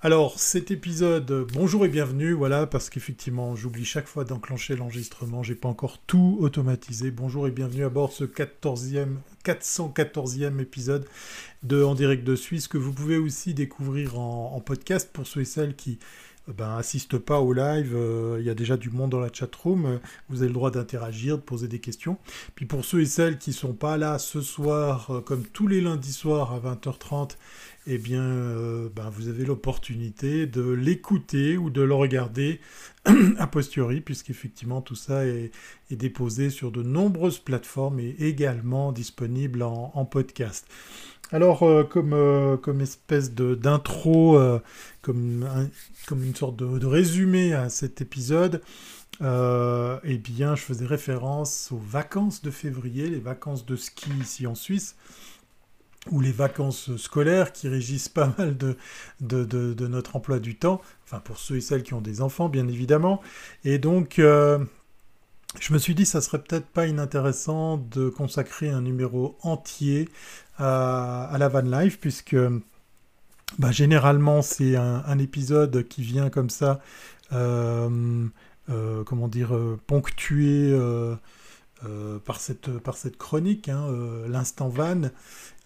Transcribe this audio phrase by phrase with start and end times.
[0.00, 5.42] Alors, cet épisode, euh, bonjour et bienvenue, voilà, parce qu'effectivement, j'oublie chaque fois d'enclencher l'enregistrement,
[5.42, 7.10] j'ai pas encore tout automatisé.
[7.10, 11.04] Bonjour et bienvenue à bord ce 14e, 414e épisode
[11.64, 15.44] de En direct de Suisse, que vous pouvez aussi découvrir en, podcast pour ceux et
[15.44, 15.98] celles qui
[16.48, 19.32] euh, ben, assistent pas au live, euh, il y a déjà du monde dans la
[19.32, 22.18] chat room, vous avez le droit d'interagir, de poser des questions.
[22.54, 26.12] Puis pour ceux et celles qui sont pas là ce soir, comme tous les lundis
[26.12, 27.32] soirs à 20h30,
[27.86, 32.60] eh bien, euh, ben, vous avez l'opportunité de l'écouter ou de le regarder
[33.38, 35.50] a posteriori, puisqu'effectivement tout ça est,
[35.90, 40.66] déposé sur de nombreuses plateformes et également disponible en, podcast.
[41.30, 44.38] Alors, euh, comme, euh, comme espèce d'intro,
[45.00, 45.48] comme,
[46.06, 48.60] comme une sorte de, de, résumé à cet épisode,
[49.20, 54.54] eh bien, je faisais référence aux vacances de février, les vacances de ski ici en
[54.54, 54.94] Suisse
[56.10, 58.76] ou les vacances scolaires qui régissent pas mal de,
[59.20, 62.68] de, notre emploi du temps, enfin pour ceux et celles qui ont des enfants bien
[62.68, 63.20] évidemment.
[63.64, 64.58] Et donc euh,
[65.60, 70.08] je me suis dit ça serait peut-être pas inintéressant de consacrer un numéro entier
[70.58, 72.36] à, la van life puisque
[73.58, 76.80] bah, généralement c'est un, épisode qui vient comme ça,
[77.32, 78.26] euh,
[78.70, 79.56] euh, comment dire,
[79.86, 80.76] ponctué.
[82.24, 83.86] par, cette, par cette chronique, hein,
[84.26, 85.10] l'instant van,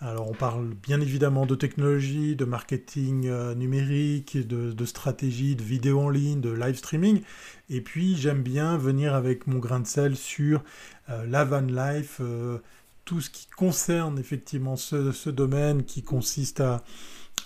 [0.05, 6.01] alors on parle bien évidemment de technologie, de marketing euh, numérique, de, stratégie, de vidéo
[6.01, 7.23] en ligne, de live streaming.
[7.71, 10.65] Et puis j'aime bien venir avec mon grain de sel sur
[11.09, 12.59] euh, la van life, euh,
[13.05, 16.83] tout ce qui concerne effectivement ce domaine qui consiste à,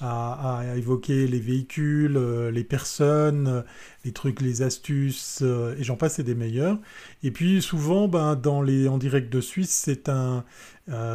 [0.00, 3.62] à, évoquer les véhicules, euh, les personnes, euh,
[4.05, 6.78] les trucs, les astuces, euh, et j'en passe, et des meilleurs.
[7.22, 10.44] Et puis souvent, ben, dans les en direct de Suisse, c'est un,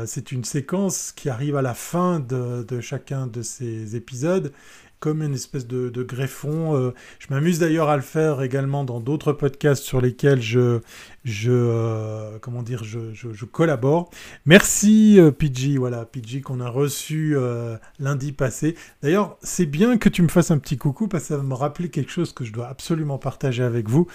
[0.06, 4.52] c'est une séquence qui arrive à la fin de, de chacun de ces épisodes
[5.02, 6.78] comme une espèce de, greffon.
[6.78, 10.80] Euh, je m'amuse d'ailleurs à le faire également dans d'autres podcasts sur lesquels je,
[11.26, 14.12] je euh, comment dire, je, collabore.
[14.46, 17.36] Merci euh, PG, voilà, PG qu'on a reçu
[18.00, 18.76] lundi passé.
[19.02, 21.56] D'ailleurs, c'est bien que tu me fasses un petit coucou parce que ça va me
[21.56, 24.08] rappeler quelque chose que je dois absolument partager avec vous.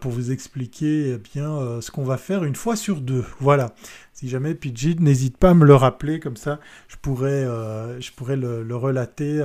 [0.00, 3.24] Pour vous expliquer eh bien ce qu'on va faire une fois sur deux.
[3.40, 3.74] Voilà.
[4.14, 8.36] Si jamais PG, n'hésite pas à me le rappeler, comme ça je pourrais, je pourrais
[8.36, 9.44] le, relater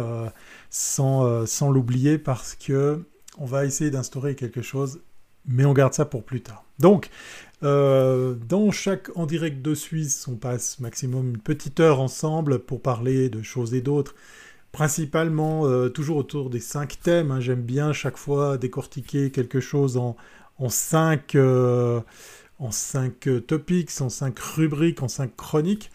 [0.72, 3.03] sans, euh, sans l'oublier parce que
[3.38, 5.02] on va essayer d'instaurer quelque chose,
[5.46, 6.66] mais on garde ça pour plus tard.
[6.80, 7.09] Donc,
[7.63, 12.81] euh, dans chaque en direct de Suisse, on passe maximum une petite heure ensemble pour
[12.81, 14.16] parler de choses et d'autres,
[14.72, 17.32] principalement euh, toujours autour des cinq thèmes.
[17.32, 17.40] Hein.
[17.40, 20.16] J'aime bien chaque fois décortiquer quelque chose en,
[20.58, 25.92] en cinq, en cinq topics, en cinq rubriques, en cinq chroniques.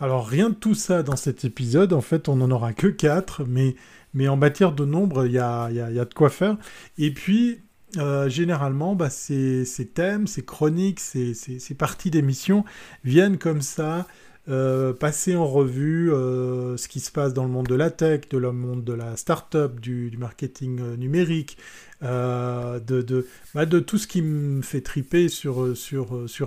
[0.00, 3.44] Alors rien de tout ça dans cet épisode, en fait on n'en aura que quatre,
[3.44, 3.74] mais
[4.14, 6.56] mais en matière de nombre, il y a, de quoi faire.
[6.96, 7.60] Et puis,
[7.96, 12.64] euh, généralement, bah, ces, thèmes, ces chroniques, ces, parties d'émission
[13.04, 14.06] viennent comme ça,
[14.48, 18.28] euh, passer en revue euh, ce qui se passe dans le monde de la tech,
[18.30, 21.58] de le monde de la start-up, du, marketing numérique,
[22.02, 25.74] de, bah, de, tout ce qui me fait triper sur,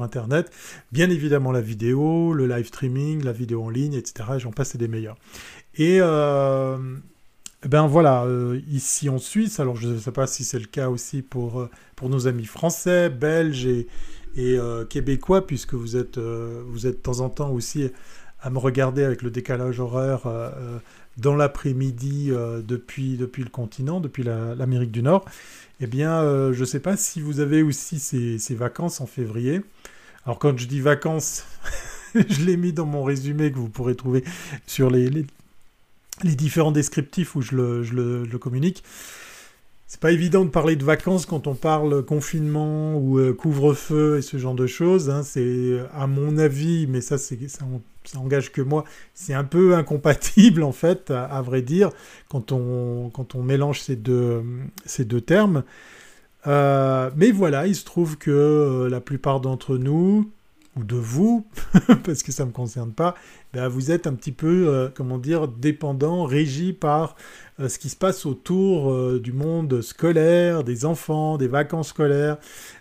[0.01, 0.51] Internet.
[0.91, 4.29] Bien évidemment la vidéo, le live streaming, la vidéo en ligne, etc.
[4.37, 5.17] J'en passe, des meilleurs.
[5.75, 6.01] Et,
[7.67, 10.89] ben voilà, euh, ici en Suisse, alors je ne sais pas si c'est le cas
[10.89, 13.87] aussi pour, euh, pour nos amis français, belges et,
[14.35, 17.89] et euh, québécois, puisque vous êtes, vous êtes de temps en temps aussi
[18.41, 20.21] à me regarder avec le décalage horaire
[21.17, 22.31] dans l'après-midi
[22.65, 25.25] depuis, depuis le continent, depuis l'Amérique du Nord.
[25.79, 29.61] Eh bien, je ne sais pas si vous avez aussi ces, ces, vacances en février.
[30.25, 31.45] Alors quand je dis vacances,
[32.15, 34.23] je l'ai mis dans mon résumé que vous pourrez trouver
[34.65, 35.25] sur les, les,
[36.23, 38.83] les différents descriptifs où je le, je le, je le communique.
[39.91, 44.21] C'est pas évident de parler de vacances quand on parle confinement ou euh, couvre-feu et
[44.21, 45.09] ce genre de choses.
[45.09, 45.21] Hein.
[45.21, 47.65] C'est, à mon avis, mais ça, c'est, ça,
[48.15, 51.89] engage que moi, c'est un peu incompatible en fait, à, vrai dire,
[52.29, 54.41] quand on, quand on mélange ces deux,
[54.85, 55.65] ces deux termes.
[56.47, 60.31] Euh, mais voilà, il se trouve que euh, la plupart d'entre nous,
[60.77, 61.45] ou de vous,
[62.05, 63.13] parce que ça ne me concerne pas,
[63.53, 67.17] ben vous êtes un petit peu, comment dire, dépendant, régi par
[67.69, 72.37] ce qui se passe autour euh, du monde scolaire, des enfants, des vacances scolaires,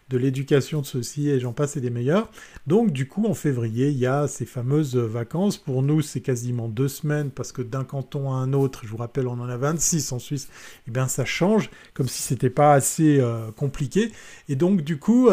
[0.09, 2.31] de l'éducation de ceux-ci, et j'en passe et des meilleurs.
[2.67, 5.57] Donc du coup, en février, il y a ces fameuses vacances.
[5.57, 8.97] Pour nous, c'est quasiment deux semaines, parce que d'un canton à un autre, je vous
[8.97, 12.51] rappelle, on en a 26 en Suisse, et eh bien ça change, comme si c'était
[12.51, 13.23] pas assez
[13.57, 14.11] compliqué.
[14.49, 15.29] Et donc du coup,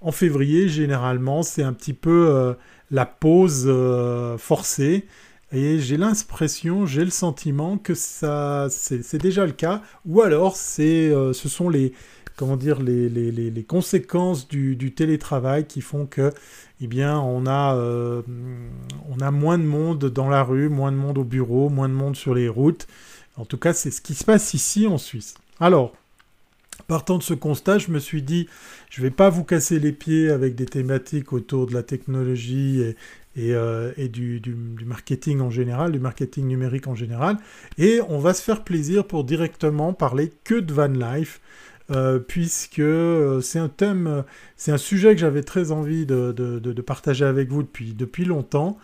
[0.00, 2.56] en février, généralement, c'est un petit peu
[2.92, 5.06] la pause euh, forcée.
[5.52, 9.82] Et j'ai l'impression, j'ai le sentiment que ça, c'est déjà le cas.
[10.06, 11.92] Ou alors, c'est, euh, ce sont les,
[12.36, 16.32] comment dire, les, les, les, conséquences du, télétravail qui font que,
[16.80, 18.22] eh bien, on a, euh,
[19.10, 21.94] on a moins de monde dans la rue, moins de monde au bureau, moins de
[21.94, 22.86] monde sur les routes.
[23.36, 25.34] En tout cas, c'est ce qui se passe ici en Suisse.
[25.60, 25.92] Alors,
[26.88, 28.48] Partant de ce constat, je me suis dit,
[28.90, 32.80] je ne vais pas vous casser les pieds avec des thématiques autour de la technologie
[32.80, 32.96] et,
[33.38, 34.42] euh, du,
[34.84, 37.38] marketing en général, du marketing numérique en général,
[37.78, 41.40] et on va se faire plaisir pour directement parler que de van life,
[41.90, 44.24] euh, puisque euh, c'est un thème,
[44.56, 48.78] c'est un sujet que j'avais très envie de, partager avec vous depuis, depuis longtemps.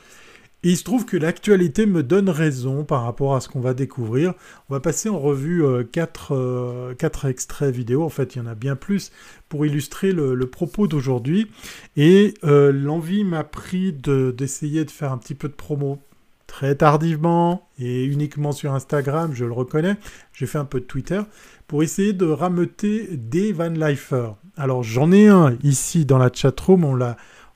[0.64, 3.74] Et il se trouve que l'actualité me donne raison par rapport à ce qu'on va
[3.74, 4.34] découvrir.
[4.68, 5.84] On va passer en revue euh,
[6.32, 9.12] euh, quatre, extraits vidéo, en fait il y en a bien plus,
[9.48, 11.48] pour illustrer le, propos d'aujourd'hui.
[11.96, 16.02] Et euh, l'envie m'a pris d'essayer de, faire un petit peu de promo
[16.48, 19.96] très tardivement et uniquement sur Instagram, je le reconnais.
[20.32, 21.20] J'ai fait un peu de Twitter
[21.68, 24.34] pour essayer de rameuter des Van Lifers.
[24.56, 26.98] Alors j'en ai un ici dans la chatroom, on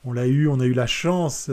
[0.05, 1.49] on l'a eu, on a eu la chance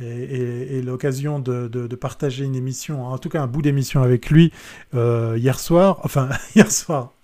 [0.00, 4.52] et, l'occasion de, partager une émission, en tout cas un bout d'émission avec lui
[4.94, 7.14] euh, hier soir, enfin hier soir,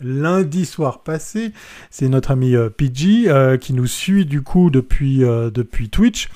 [0.00, 1.52] lundi soir passé.
[1.90, 6.28] C'est notre ami euh, PG euh, qui nous suit du coup depuis, depuis Twitch.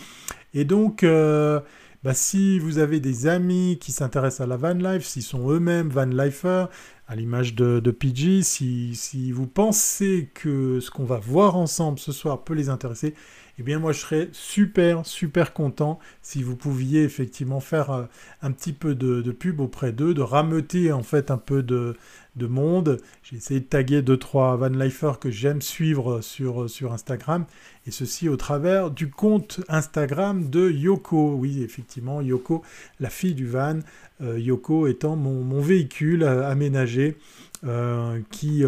[0.57, 5.23] Et donc, bah, si vous avez des amis qui s'intéressent à la van life, s'ils
[5.23, 6.69] sont eux-mêmes van lifers,
[7.09, 12.13] à l'image de, de PG, si vous pensez que ce qu'on va voir ensemble ce
[12.13, 13.15] soir peut les intéresser,
[13.59, 18.05] eh bien moi je serais super super content si vous pouviez effectivement faire euh,
[18.43, 21.97] un petit peu de, pub auprès d'eux, de rameuter en fait un peu de,
[22.37, 22.99] monde.
[23.23, 27.47] J'ai essayé de taguer 2-3 Van Lifers que j'aime suivre sur, sur Instagram,
[27.87, 31.35] et ceci au travers du compte Instagram de Yoko.
[31.35, 32.63] Oui, effectivement, Yoko,
[32.99, 33.79] la fille du van,
[34.21, 37.17] euh, Yoko étant mon, véhicule euh, aménagé,
[38.31, 38.63] qui,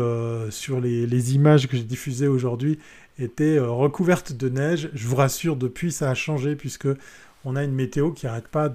[0.49, 2.79] sur les, les, images que j'ai diffusées aujourd'hui,
[3.19, 4.91] était euh, recouverte de neige.
[4.95, 6.89] Je vous rassure, depuis ça a changé puisque
[7.45, 8.71] on a une météo qui n'arrête pas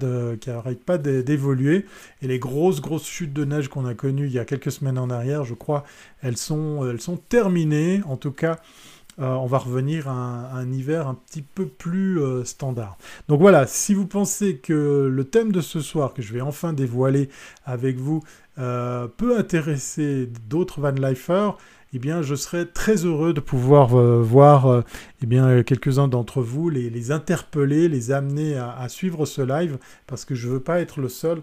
[0.46, 1.86] arrête pas d'évoluer.
[2.22, 4.98] Et les grosses grosses chutes de neige qu'on a connues il y a quelques semaines
[4.98, 5.84] en arrière, je crois,
[6.22, 8.00] elles sont, elles sont terminées.
[8.06, 8.60] En tout cas,
[9.20, 12.96] euh, on va revenir à un, hiver un petit peu plus euh, standard.
[13.28, 16.72] Donc voilà, si vous pensez que le thème de ce soir, que je vais enfin
[16.72, 17.28] dévoiler
[17.66, 18.22] avec vous,
[18.56, 21.56] peut intéresser d'autres van lifers,
[21.94, 24.82] eh bien, je serais très heureux de pouvoir euh, voir euh,
[25.22, 30.34] eh bien, quelques-uns d'entre vous, les, interpeller, les amener à, suivre ce live, parce que
[30.34, 31.42] je ne veux pas être le seul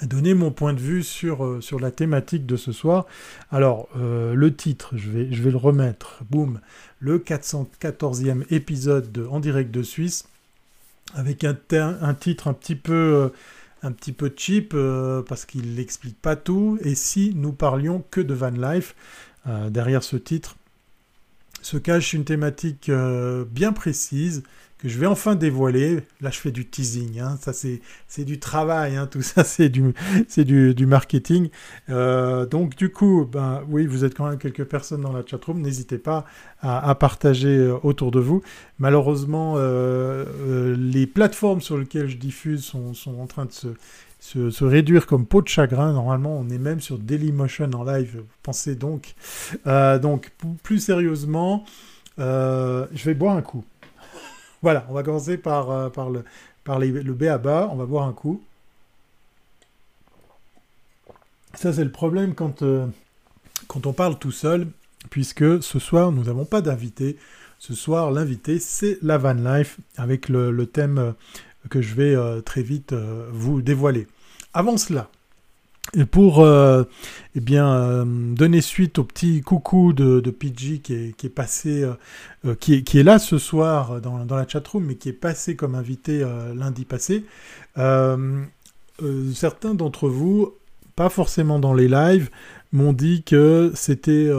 [0.00, 3.06] à donner mon point de vue sur, euh, la thématique de ce soir.
[3.50, 6.60] Alors, le titre, je vais, le remettre, boum,
[7.00, 10.28] le 414e épisode de En direct de Suisse,
[11.14, 11.54] avec un,
[12.14, 13.32] titre un petit peu
[13.82, 14.74] un petit peu cheap
[15.28, 16.78] parce qu'il n'explique pas tout.
[16.82, 18.94] Et si nous parlions que de van life,
[19.48, 20.56] euh, derrière ce titre
[21.62, 24.42] se cache une thématique euh, bien précise
[24.78, 26.02] que je vais enfin dévoiler.
[26.20, 27.36] Là, je fais du teasing, hein.
[27.40, 29.08] ça c'est du travail, hein.
[29.08, 31.48] tout ça c'est du, marketing.
[31.88, 35.60] Euh, donc du coup, ben, oui, vous êtes quand même quelques personnes dans la chatroom,
[35.60, 36.26] n'hésitez pas
[36.60, 38.42] à, partager autour de vous.
[38.78, 43.68] Malheureusement, les plateformes sur lesquelles je diffuse sont en train de se
[44.20, 45.92] se, réduire comme peau de chagrin.
[45.92, 48.22] Normalement, on est même sur Dailymotion en live.
[48.42, 49.14] Pensez donc.
[49.66, 50.32] Euh, donc,
[50.62, 51.64] plus sérieusement,
[52.18, 53.64] euh, je vais boire un coup.
[54.62, 56.24] voilà, on va commencer par, euh, par, le,
[56.64, 57.68] par le B à bas.
[57.72, 58.42] On va boire un coup.
[61.54, 62.62] Ça, c'est le problème quand,
[63.66, 64.68] quand on parle tout seul,
[65.10, 67.16] puisque ce soir, nous n'avons pas d'invité.
[67.58, 71.14] Ce soir, l'invité, c'est la van life, avec le thème
[71.68, 74.06] que je vais euh, très vite euh, vous dévoiler.
[74.54, 75.10] Avant cela,
[75.94, 76.84] et pour euh,
[77.34, 81.90] eh bien, donner suite au petit coucou de, de PG qui est, passé,
[82.60, 85.56] qui, est, qui, est, là ce soir dans, dans la chatroom, mais qui est passé
[85.56, 87.24] comme invité lundi passé,
[87.74, 90.52] certains d'entre vous,
[90.94, 92.28] pas forcément dans les lives,
[92.72, 94.30] m'ont dit que c'était,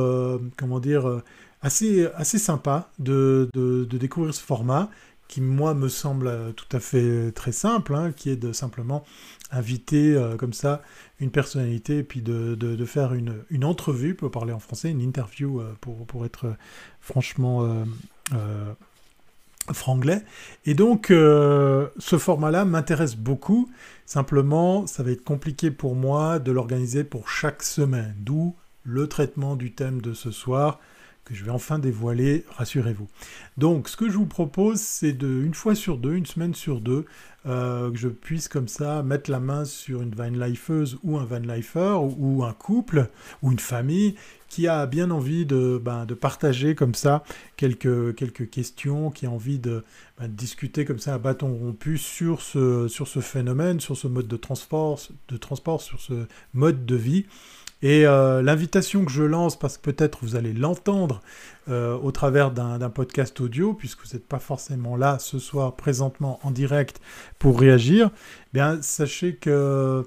[0.55, 1.23] comment dire,
[1.61, 4.89] assez, assez sympa de, de, découvrir ce format
[5.29, 8.51] qui moi me semble euh, tout à fait euh, très simple, hein, qui est de
[8.51, 9.05] simplement
[9.51, 10.81] inviter euh, comme ça
[11.19, 15.01] une personnalité et puis de, de, faire une, une, entrevue, pour parler en français, une
[15.01, 16.55] interview pour, pour, être
[17.01, 17.85] franchement
[19.73, 20.23] franglais.
[20.65, 23.69] Et donc ce format-là m'intéresse beaucoup,
[24.05, 29.57] simplement ça va être compliqué pour moi de l'organiser pour chaque semaine, d'où le traitement
[29.57, 30.79] du thème de ce soir
[31.31, 33.07] je vais enfin dévoiler, rassurez-vous.
[33.57, 36.81] Donc, ce que je vous propose, c'est de, une fois sur deux, une semaine sur
[36.81, 37.05] deux,
[37.45, 41.23] euh, que je puisse comme ça mettre la main sur une van lifeuse ou un
[41.23, 43.09] van lifer ou, un couple
[43.41, 44.15] ou une famille
[44.49, 47.23] qui a bien envie de, ben, de partager comme ça
[47.55, 49.85] quelques, questions, qui a envie de,
[50.19, 54.27] ben, discuter comme ça à bâton rompu sur ce, sur ce phénomène, sur ce mode
[54.27, 57.25] de transport, de transport, sur ce mode de vie.
[57.81, 61.21] Et euh, l'invitation que je lance, parce que peut-être vous allez l'entendre
[61.69, 66.39] euh, au travers d'un podcast audio, puisque vous n'êtes pas forcément là ce soir présentement
[66.43, 66.99] en direct
[67.37, 70.05] pour réagir, eh bien sachez que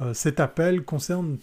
[0.00, 1.38] euh, cet appel concerne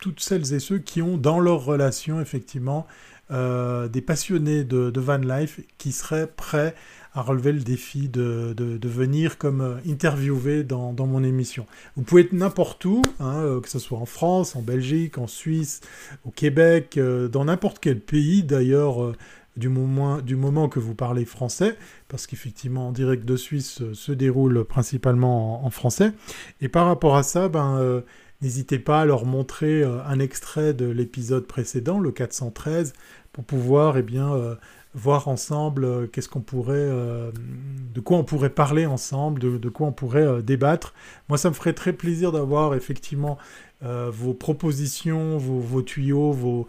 [0.00, 2.86] toutes celles et ceux qui ont dans leur relation effectivement
[3.30, 6.74] des passionnés de, de, van life qui seraient prêts
[7.14, 11.66] à relever le défi de, de, venir comme euh, interviewé dans, dans, mon émission.
[11.96, 15.26] Vous pouvez être n'importe où, hein, euh, que ce soit en France, en Belgique, en
[15.26, 15.80] Suisse,
[16.24, 19.14] au Québec, euh, dans n'importe quel pays d'ailleurs.
[19.58, 21.76] du moment, du moment que vous parlez français,
[22.08, 26.12] parce qu'effectivement en direct de Suisse se déroule principalement en, français.
[26.62, 28.02] Et par rapport à ça, ben,
[28.42, 32.92] n'hésitez pas à leur montrer un extrait de l'épisode précédent, le 413,
[33.32, 34.58] pour pouvoir eh bien,
[34.94, 37.30] voir ensemble euh, qu'est-ce qu'on pourrait, euh,
[37.94, 40.94] de quoi on pourrait parler ensemble, de, quoi on pourrait euh, débattre.
[41.28, 43.38] Moi, ça me ferait très plaisir d'avoir effectivement
[43.84, 46.68] vos propositions, vos, tuyaux, vos,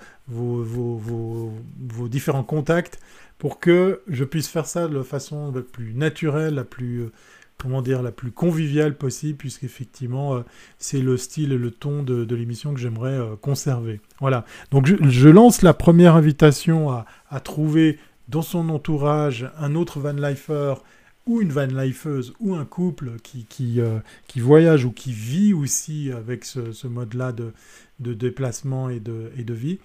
[2.10, 3.00] différents contacts
[3.38, 7.12] pour que je puisse faire ça de façon la plus naturelle, la plus
[7.58, 10.44] comment dire, la plus conviviale possible, puisqu'effectivement,
[10.80, 14.02] c'est le style et le ton de, l'émission que j'aimerais conserver.
[14.20, 14.46] Voilà.
[14.72, 20.14] Donc, je, lance la première invitation à, à trouver dans son entourage un autre van
[20.14, 20.76] lifer
[21.26, 25.54] ou une van lifeuse ou un couple qui, qui, euh, qui, voyage ou qui vit
[25.54, 27.54] aussi avec ce, mode-là de,
[28.00, 29.80] de, déplacement et de, et de vie,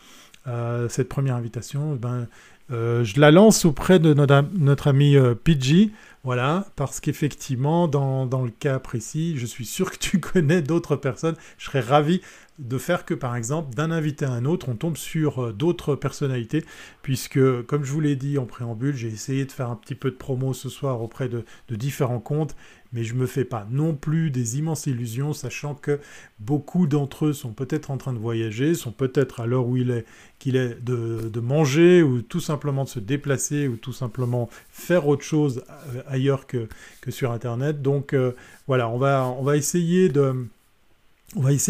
[0.46, 2.26] euh, cette première invitation, ben,
[2.70, 5.90] euh, je la lance auprès de notre, notre ami Pidgey,
[6.28, 11.36] voilà, parce qu'effectivement, dans, le cas précis, je suis sûr que tu connais d'autres personnes.
[11.56, 12.20] Je serais ravi
[12.58, 15.94] de faire que, par exemple, d'un invité à un autre, on tombe sur euh, d'autres
[15.94, 16.66] personnalités,
[17.00, 20.10] puisque, comme je vous l'ai dit en préambule, j'ai essayé de faire un petit peu
[20.10, 22.54] de promo ce soir auprès de, différents comptes,
[22.92, 26.00] mais je ne me fais pas non plus des immenses illusions, sachant que
[26.40, 29.90] beaucoup d'entre eux sont peut-être en train de voyager, sont peut-être à l'heure où il
[29.90, 30.06] est
[30.38, 35.24] qu'il est de, manger, ou tout simplement de se déplacer, ou tout simplement faire autre
[35.24, 35.64] chose
[35.94, 36.68] euh, ailleurs que,
[37.08, 37.82] sur Internet.
[37.82, 38.32] Donc euh,
[38.66, 40.08] voilà, on va, essayer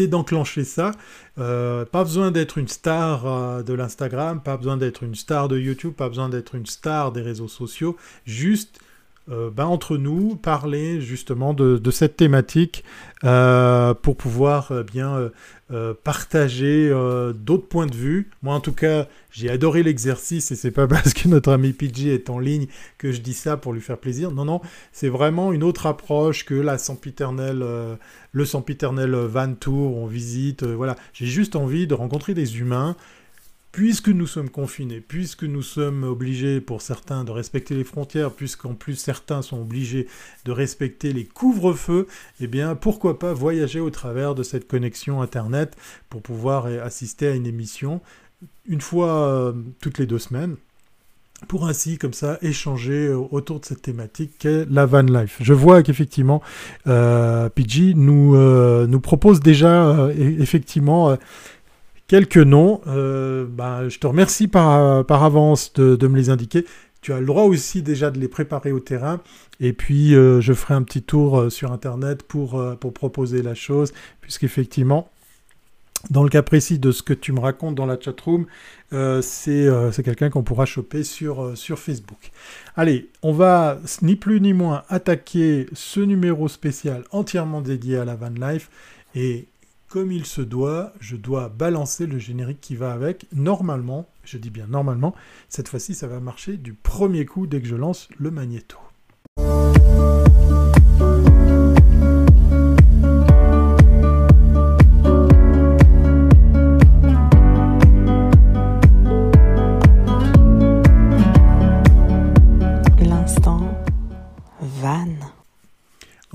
[0.07, 0.91] d'enclencher ça.
[1.39, 5.93] Euh, pas besoin d'être une star de l'Instagram, pas besoin d'être une star de YouTube,
[5.93, 7.97] pas besoin d'être une star des réseaux sociaux.
[8.25, 8.79] Juste
[9.31, 12.83] euh, ben, entre nous, parler justement de, cette thématique
[13.23, 15.29] euh, pour pouvoir euh, bien
[16.03, 16.91] partager
[17.35, 18.31] d'autres points de vue.
[18.41, 22.11] Moi, en tout cas, j'ai adoré l'exercice et c'est pas parce que notre ami PG
[22.11, 22.65] est en ligne
[22.97, 24.31] que je dis ça pour lui faire plaisir.
[24.31, 26.77] Non, non, c'est vraiment une autre approche que la
[28.31, 30.63] le sempiternel van tour, on visite.
[30.63, 32.95] voilà, j'ai juste envie de rencontrer des humains
[33.71, 38.73] puisque nous sommes confinés, puisque nous sommes obligés pour certains de respecter les frontières, puisqu'en
[38.73, 40.07] plus certains sont obligés
[40.45, 42.07] de respecter les couvre-feux,
[42.39, 45.75] eh bien pourquoi pas voyager au travers de cette connexion Internet
[46.09, 48.01] pour pouvoir assister à une émission
[48.65, 50.55] une fois euh, toutes les deux semaines
[51.47, 55.37] pour ainsi, comme ça, échanger autour de cette thématique qu'est la van life.
[55.41, 56.41] Je vois qu'effectivement,
[56.87, 61.17] euh, PG nous, euh, nous propose déjà, euh, effectivement,
[62.09, 62.81] quelques noms.
[62.87, 66.65] Euh, bah, je te remercie par, par avance de, me les indiquer.
[67.01, 69.21] Tu as le droit aussi déjà de les préparer au terrain.
[69.61, 73.55] Et puis, euh, je ferai un petit tour euh, sur Internet pour, pour proposer la
[73.55, 75.09] chose, puisqu'effectivement,
[76.09, 78.45] dans le cas précis de ce que tu me racontes dans la chatroom,
[78.93, 82.31] euh, c'est quelqu'un qu'on pourra choper sur, sur Facebook.
[82.75, 88.15] Allez, on va ni plus ni moins attaquer ce numéro spécial entièrement dédié à la
[88.15, 88.69] van life.
[89.13, 89.47] Et
[89.89, 93.25] comme il se doit, je dois balancer le générique qui va avec.
[93.33, 95.15] Normalement, je dis bien normalement,
[95.49, 98.77] cette fois-ci ça va marcher du premier coup dès que je lance le magnéto.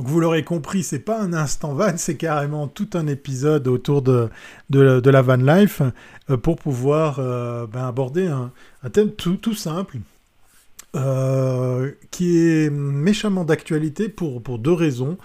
[0.07, 4.29] Vous l'aurez compris, c'est pas un instant van, c'est carrément tout un épisode autour de,
[4.71, 5.83] de, la van life
[6.31, 8.51] euh, pour pouvoir euh, ben, aborder un,
[8.91, 9.99] thème tout, simple.
[10.97, 15.19] Euh, qui est méchamment d'actualité pour, pour deux raisons.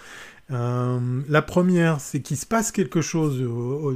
[0.50, 3.38] la première, c'est qu'il se passe quelque chose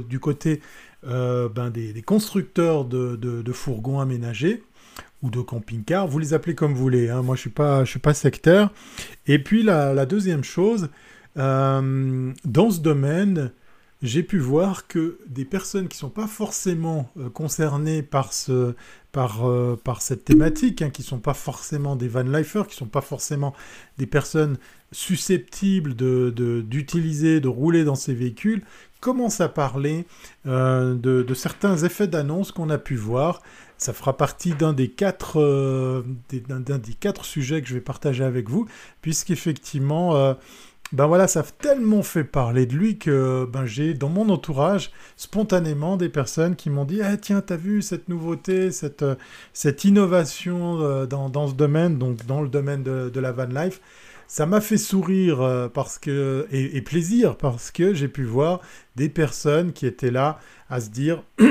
[0.08, 0.60] du côté
[1.02, 4.62] ben, des, constructeurs de, de, fourgons aménagés.
[5.24, 6.06] Ou de camping-car.
[6.06, 7.08] Vous les appelez comme vous voulez.
[7.08, 7.22] Hein.
[7.22, 8.70] Moi, je suis pas, suis pas sectaire.
[9.26, 10.90] Et puis la, deuxième chose,
[11.38, 13.50] euh, dans ce domaine,
[14.02, 18.74] j'ai pu voir que des personnes qui ne sont pas forcément euh, concernées par, ce,
[19.12, 22.74] par, euh, par cette thématique, hein, qui ne sont pas forcément des van lifers, qui
[22.74, 23.54] ne sont pas forcément
[23.96, 24.58] des personnes
[24.92, 28.62] susceptibles d'utiliser, de, de, rouler dans ces véhicules,
[29.00, 30.06] commencent à parler
[30.46, 33.42] de, de, certains effets d'annonce qu'on a pu voir
[33.84, 36.02] ça fera partie d'un des quatre euh,
[36.48, 38.66] d'un des quatre sujets que je vais partager avec vous,
[39.02, 40.32] puisqu'effectivement, euh,
[40.92, 44.90] ben voilà, ça a tellement fait parler de lui que ben j'ai dans mon entourage
[45.16, 49.16] spontanément des personnes qui m'ont dit ah tiens t'as vu cette nouveauté, cette euh,
[49.52, 53.82] cette innovation dans, dans, ce domaine, donc dans le domaine de, de la van life.
[54.26, 58.60] Ça m'a fait sourire parce que et plaisir parce que j'ai pu voir
[58.96, 60.38] des personnes qui étaient là
[60.70, 61.22] à se dire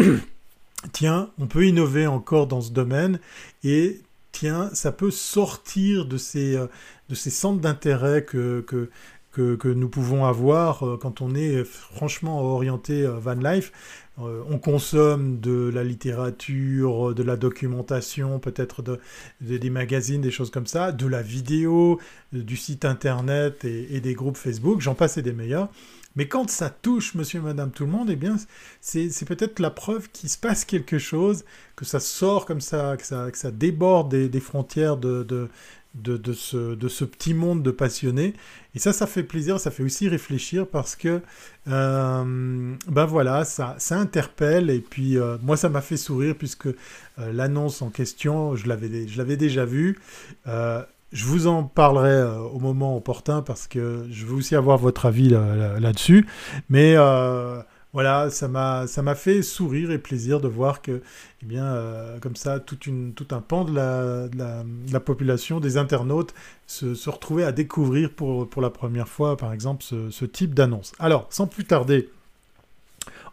[0.91, 3.19] tiens, on peut innover encore dans ce domaine
[3.63, 6.67] et tiens, ça peut sortir de ces, euh,
[7.09, 8.89] de ces centres d'intérêt que, que,
[9.31, 13.71] que, nous pouvons avoir euh, quand on est franchement orienté euh, van life.
[14.17, 18.99] on consomme de la littérature, de la documentation, peut-être de,
[19.41, 21.99] des magazines, des choses comme ça, de la vidéo,
[22.31, 25.69] du site internet et, et des groupes Facebook, j'en passe et des meilleurs.
[26.15, 28.35] Mais quand ça touche monsieur et madame tout le monde, eh bien,
[28.81, 31.43] c'est peut-être la preuve qu'il se passe quelque chose,
[31.75, 35.49] que ça sort comme ça, que ça, que ça déborde des, frontières de, de,
[35.95, 38.33] de, ce, de ce petit monde de passionnés.
[38.75, 41.21] Et ça, ça fait plaisir, ça fait aussi réfléchir parce que,
[41.67, 44.69] euh, ben voilà, ça, ça interpelle.
[44.69, 46.73] Et puis, euh, moi, ça m'a fait sourire puisque euh,
[47.17, 49.99] l'annonce en question, je l'avais déjà vue.
[51.13, 55.05] Je vous en parlerai euh, au moment opportun parce que je veux aussi avoir votre
[55.05, 56.25] avis là-dessus.
[56.69, 57.61] Mais euh,
[57.93, 61.03] voilà, ça m'a fait sourire et plaisir de voir que,
[61.43, 62.77] eh bien, euh, comme ça, tout
[63.29, 64.27] un pan de la,
[64.91, 66.33] la, population, des internautes,
[66.65, 70.55] se, se retrouver à découvrir pour, pour la première fois, par exemple, ce, ce type
[70.55, 70.93] d'annonce.
[70.97, 72.09] Alors, sans plus tarder,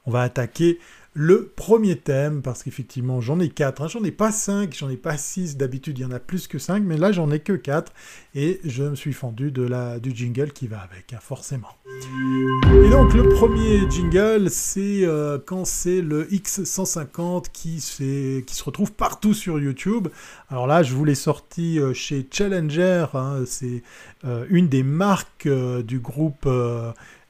[0.05, 0.79] on va attaquer
[1.13, 3.89] le premier thème, parce qu'effectivement j'en ai quatre, hein.
[3.89, 6.59] j'en ai pas cinq, j'en ai pas six, d'habitude il y en a plus que
[6.59, 7.93] cinq, mais là j'en ai que quatre,
[8.35, 11.69] et je me suis fendu de la, du jingle qui va avec, hein, forcément.
[11.89, 19.35] Et donc le premier jingle, c'est euh, quand c'est le X150 qui, se retrouve partout
[19.35, 20.09] sur YouTube.
[20.49, 23.43] Alors là, je vous l'ai sorti euh, chez Challenger, hein.
[23.47, 23.83] c'est
[24.25, 26.49] euh, une des marques du groupe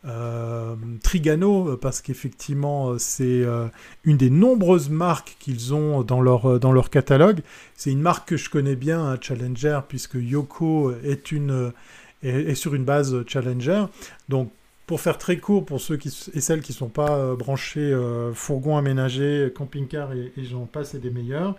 [0.06, 3.66] euh, Trigano, parce qu'effectivement, c'est euh,
[4.04, 7.40] une des nombreuses marques qu'ils ont dans leur, dans leur catalogue.
[7.74, 11.72] C'est une marque que je connais bien, hein, Challenger, puisque Yoko est, une,
[12.22, 13.84] est, sur une base Challenger.
[14.28, 14.50] Donc,
[14.86, 15.98] pour faire très court, pour ceux
[16.34, 17.96] et celles qui ne sont pas euh, branchés
[18.34, 21.56] fourgon aménagé, camping-car et, j'en passe et des meilleurs.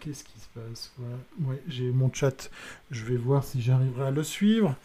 [0.00, 0.92] Qu'est-ce qui se passe
[1.40, 2.50] ouais j'ai mon chat.
[2.90, 4.76] Je vais voir si j'arriverai à le suivre.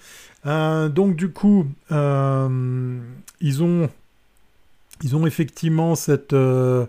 [0.46, 3.00] Euh, donc du coup, euh,
[3.42, 3.90] ils, ont,
[5.04, 6.86] ils ont effectivement cette, euh,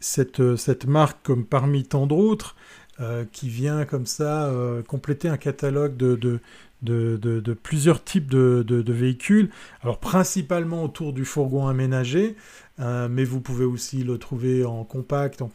[0.00, 2.56] cette, cette marque comme parmi tant d'autres
[3.32, 4.52] qui vient comme ça
[4.86, 6.38] compléter un catalogue de, de,
[6.82, 9.50] de, plusieurs types de, véhicules.
[9.82, 12.36] Alors principalement autour du fourgon aménagé,
[12.78, 15.50] mais vous pouvez aussi le trouver en compact, en,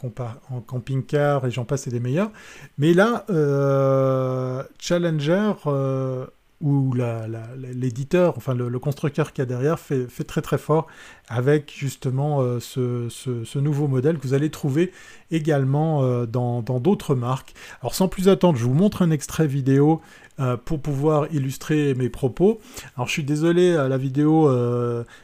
[0.49, 2.31] en camping-car et j'en passe et des meilleurs.
[2.77, 3.25] Mais là,
[4.79, 5.53] Challenger
[6.59, 6.93] où
[7.55, 10.87] l'éditeur, enfin le, constructeur qui a derrière fait, très très fort
[11.29, 14.91] avec justement euh, ce, nouveau modèle que vous allez trouver
[15.29, 17.53] également euh, dans d'autres marques.
[17.81, 20.01] Alors sans plus attendre, je vous montre un extrait vidéo
[20.39, 22.59] euh, pour pouvoir illustrer mes propos.
[22.95, 24.49] Alors je suis désolé, la vidéo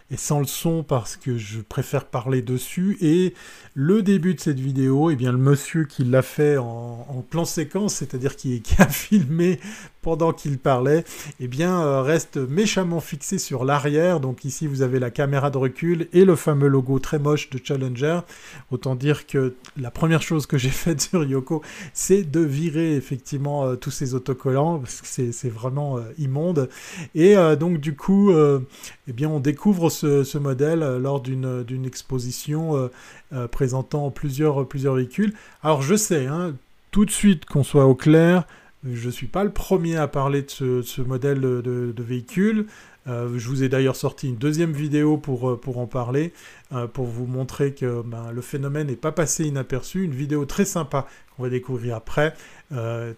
[0.09, 3.33] est sans le son parce que je préfère parler dessus et
[3.73, 7.95] le début de cette vidéo, eh bien le monsieur qui l'a fait en, plan séquence,
[7.95, 9.59] c'est-à-dire qui, qui, a filmé
[10.03, 11.05] pendant qu'il parlait,
[11.39, 14.19] eh bien, euh, reste méchamment fixé sur l'arrière.
[14.19, 17.59] Donc ici, vous avez la caméra de recul et le fameux logo très moche de
[17.63, 18.19] Challenger.
[18.69, 21.63] Autant dire que la première chose que j'ai faite sur Yoko,
[21.93, 26.69] c'est de virer effectivement euh, tous ces autocollants, parce que c'est vraiment euh, immonde.
[27.15, 32.89] Et donc du coup, eh bien, on découvre ce, modèle lors d'une exposition
[33.51, 35.33] présentant plusieurs, plusieurs véhicules.
[35.63, 36.53] Alors je sais, hein,
[36.91, 38.45] tout de suite qu'on soit au clair,
[38.85, 42.67] je ne suis pas le premier à parler de ce, modèle de, véhicule.
[43.07, 46.31] Euh, je vous ai d'ailleurs sorti une deuxième vidéo pour, euh, pour en parler,
[46.71, 50.03] euh, pour vous montrer que ben, le phénomène n'est pas passé inaperçu.
[50.03, 52.35] Une vidéo très sympa qu'on va découvrir après,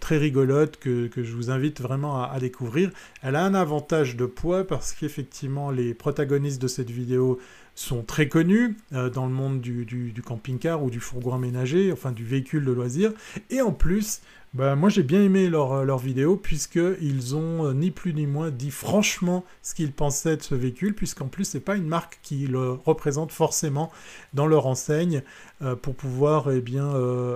[0.00, 2.90] très rigolote, que, je vous invite vraiment à, découvrir.
[3.22, 7.38] Elle a un avantage de poids parce qu'effectivement les protagonistes de cette vidéo
[7.74, 12.24] sont très connus dans le monde du, du camping-car ou du fourgon aménagé, enfin du
[12.24, 13.12] véhicule de loisir.
[13.50, 14.22] Et en plus,
[14.56, 18.26] bah, moi j'ai bien aimé leur, euh, leur vidéo puisqu'ils ont euh, ni plus ni
[18.26, 22.18] moins dit franchement ce qu'ils pensaient de ce véhicule puisqu'en plus c'est pas une marque
[22.22, 23.92] qui le représente forcément
[24.32, 25.22] dans leur enseigne
[25.60, 26.90] euh, pour pouvoir eh bien,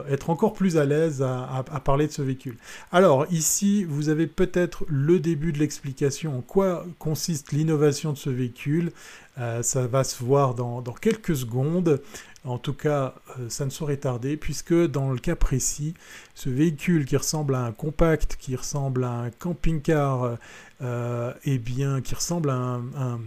[0.08, 2.56] être encore plus à l'aise à, parler de ce véhicule.
[2.90, 8.30] Alors ici vous avez peut-être le début de l'explication en quoi consiste l'innovation de ce
[8.30, 8.92] véhicule.
[9.62, 12.02] Ça va se voir dans, quelques secondes.
[12.44, 15.92] En tout cas, euh, ça ne saurait tarder, puisque dans le cas précis,
[16.34, 20.38] ce véhicule qui ressemble à un compact, qui ressemble à un camping-car,
[20.82, 23.20] euh, eh bien, qui ressemble à un,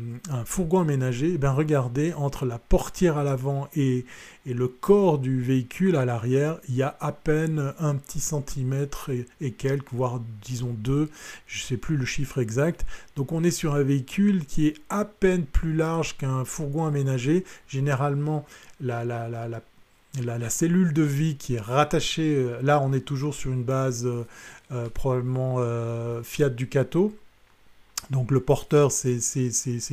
[0.45, 4.05] fourgon aménagé, eh regardez, entre la portière à l'avant et,
[4.45, 9.51] le corps du véhicule à l'arrière, il y a à peine un petit centimètre et,
[9.51, 11.09] quelques, voire disons deux,
[11.47, 12.85] je ne sais plus le chiffre exact.
[13.15, 17.45] Donc on est sur un véhicule qui est à peine plus large qu'un fourgon aménagé.
[17.67, 18.45] Généralement,
[18.81, 23.63] la, la, cellule de vie qui est rattachée, euh, là on est toujours sur une
[23.63, 24.25] base euh,
[24.71, 25.59] euh, probablement
[26.23, 27.15] Fiat Ducato,
[28.09, 29.17] donc le porteur, c'est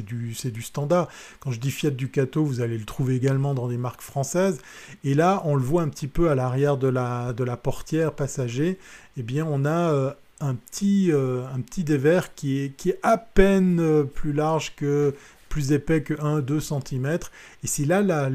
[0.03, 1.09] du, standard.
[1.41, 4.61] Quand je dis Fiat Ducato, vous allez le trouver également dans des marques françaises.
[5.05, 8.79] Et là, on le voit un petit peu à l'arrière de la, portière passager.
[9.17, 13.81] Eh bien, on a euh, un, petit, euh, un petit dévers qui est, à peine
[13.81, 15.15] euh, plus large que
[15.49, 17.19] plus épais que 1-2 cm.
[17.65, 18.31] Et c'est là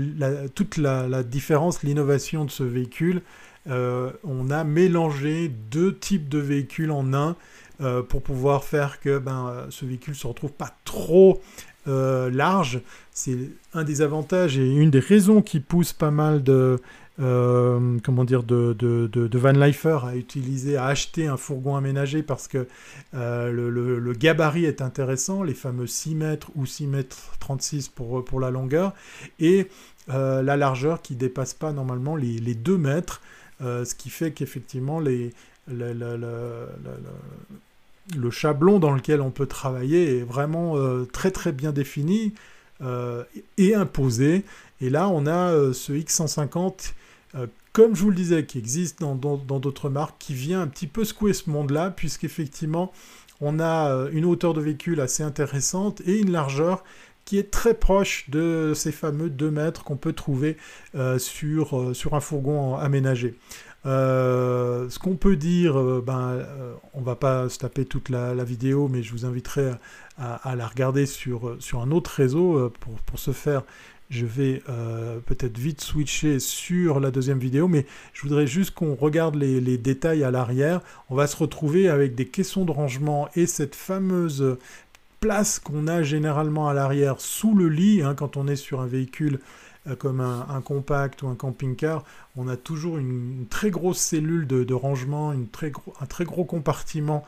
[0.54, 3.22] toute la, différence, l'innovation de ce véhicule.
[3.68, 7.38] on a mélangé deux types de véhicules en un.
[7.82, 11.42] Euh, pour pouvoir faire que ben, euh, ce véhicule se retrouve pas trop
[11.90, 12.80] euh, large.
[13.12, 13.38] C'est
[13.74, 16.80] un des avantages et une des raisons qui pousse pas mal de,
[17.18, 22.48] comment dire, de, de, de, Van Leifer à utiliser, à acheter un fourgon aménagé parce
[22.48, 22.66] que
[23.14, 28.52] le, gabarit est intéressant, les fameux 6 mètres ou 6 mètres 36 pour, pour la
[28.52, 28.94] longueur,
[29.40, 29.68] et
[30.08, 33.22] la largeur qui dépasse pas normalement les, les 2 mètres,
[33.62, 35.32] ce qui fait qu'effectivement les,
[35.68, 36.70] le,
[38.32, 42.34] chablon dans lequel on peut travailler est vraiment euh, très très bien défini
[42.82, 43.24] euh,
[43.58, 44.44] et imposé.
[44.82, 46.94] Et là, on a euh, ce X150,
[47.74, 51.04] comme je vous le disais, qui existe dans d'autres marques, qui vient un petit peu
[51.04, 52.94] secouer ce monde-là, puisqu'effectivement,
[53.42, 56.86] on a une hauteur de véhicule assez intéressante et une largeur
[57.26, 60.56] qui est très proche de ces fameux 2 mètres qu'on peut trouver
[61.18, 63.36] sur, sur un fourgon aménagé.
[63.86, 68.34] Euh, ce qu'on peut dire, euh, ben, euh, on va pas se taper toute la,
[68.44, 69.72] vidéo, mais je vous inviterai
[70.18, 72.72] à, la regarder sur, un autre réseau.
[72.80, 73.64] Pour, ce faire,
[74.10, 74.62] je vais
[75.26, 80.24] peut-être vite switcher sur la deuxième vidéo, mais je voudrais juste qu'on regarde les, détails
[80.24, 80.82] à l'arrière.
[81.10, 84.58] On va se retrouver avec des caissons de rangement et cette fameuse
[85.20, 88.88] place qu'on a généralement à l'arrière sous le lit, hein, quand on est sur un
[88.88, 89.40] véhicule
[90.00, 92.04] comme un, compact ou un camping-car,
[92.36, 95.72] on a toujours une, très grosse cellule de, rangement, une très
[96.02, 97.24] un très gros compartiment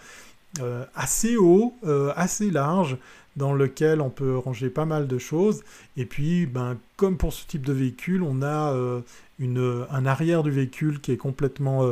[0.60, 2.98] euh, assez haut, euh, assez large,
[3.36, 5.64] dans lequel on peut ranger pas mal de choses.
[5.96, 8.76] Et puis, ben, comme pour ce type de véhicule, on a
[9.38, 11.88] une, un arrière du véhicule qui est complètement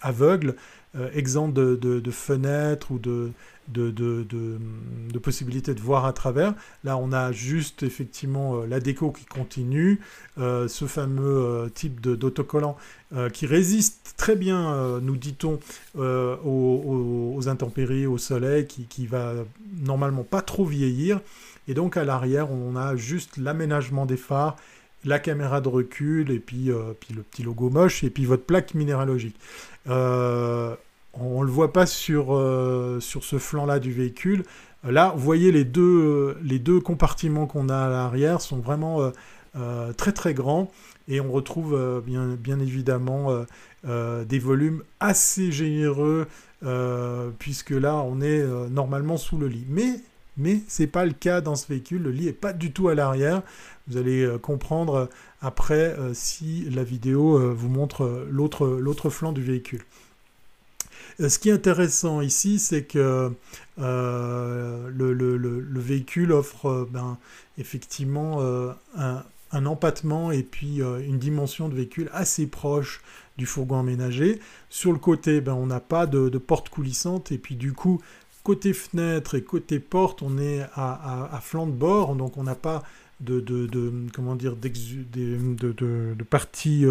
[0.00, 0.56] aveugle,
[1.12, 3.32] exempt de, fenêtres ou de,
[3.68, 6.54] de, de, de, possibilités de voir à travers.
[6.84, 10.00] Là, on a juste effectivement euh, la déco qui continue,
[10.38, 12.76] euh, ce fameux euh, type d'autocollant
[13.34, 15.60] qui résiste très bien, nous dit-on,
[15.94, 19.34] aux, intempéries, au soleil, qui, qui va
[19.82, 21.20] normalement pas trop vieillir.
[21.68, 24.56] Et donc à l'arrière, on a juste l'aménagement des phares
[25.04, 26.70] la caméra de recul et puis,
[27.00, 29.36] puis le petit logo moche et puis votre plaque minéralogique.
[31.14, 34.44] On ne le voit pas sur, euh, sur ce flanc-là du véhicule.
[34.82, 39.10] Là, vous voyez les deux, deux compartiments qu'on a à l'arrière sont vraiment euh,
[39.56, 40.70] euh, très très grands
[41.06, 43.44] et on retrouve bien, bien évidemment
[43.84, 46.28] des volumes assez généreux
[47.38, 49.66] puisque là on est normalement sous le lit.
[49.68, 50.00] Mais
[50.36, 52.88] mais ce n'est pas le cas dans ce véhicule, le lit n'est pas du tout
[52.88, 53.42] à l'arrière.
[53.88, 59.82] Vous allez comprendre après si la vidéo vous montre l'autre flanc du véhicule.
[61.20, 63.32] Euh, ce qui est intéressant ici, c'est que
[63.78, 67.18] euh, le, véhicule offre euh, ben,
[67.58, 68.40] effectivement
[68.96, 73.02] un, empattement et puis une dimension de véhicule assez proche
[73.36, 74.40] du fourgon aménagé.
[74.70, 78.00] Sur le côté, ben, on n'a pas de, porte coulissante et puis du coup,
[78.42, 82.82] côté fenêtre et côté porte, on est à, flanc de bord, donc on n'a pas
[83.20, 83.44] de,
[84.14, 86.86] comment dire de, partie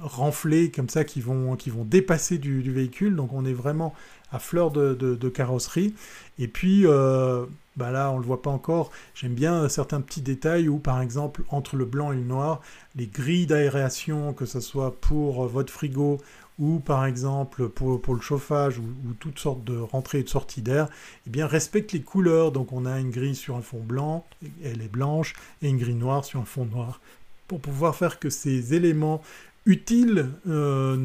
[0.00, 3.16] renflés comme ça qui vont, qui vont dépasser du, véhicule.
[3.16, 3.94] Donc on est vraiment
[4.32, 5.94] à fleur de, carrosserie.
[6.38, 7.46] Et puis, euh,
[7.76, 8.90] bah là on le voit pas encore.
[9.14, 12.60] J'aime bien certains petits détails où par exemple entre le blanc et le noir,
[12.94, 16.18] les grilles d'aération, que ce soit pour votre frigo
[16.58, 18.84] ou par exemple pour, le chauffage ou,
[19.20, 20.88] toutes sortes de rentrées et de sorties d'air,
[21.26, 22.52] eh bien respectent les couleurs.
[22.52, 24.24] Donc on a une grille sur un fond blanc,
[24.64, 27.00] elle est blanche, et une grille noire sur un fond noir,
[27.48, 29.22] pour pouvoir faire que ces éléments
[29.66, 30.96] utiles euh,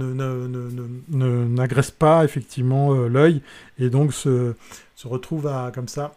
[1.09, 3.41] n'agressent pas effectivement euh, l'œil
[3.79, 4.53] et donc se,
[4.95, 6.15] se retrouvent à comme ça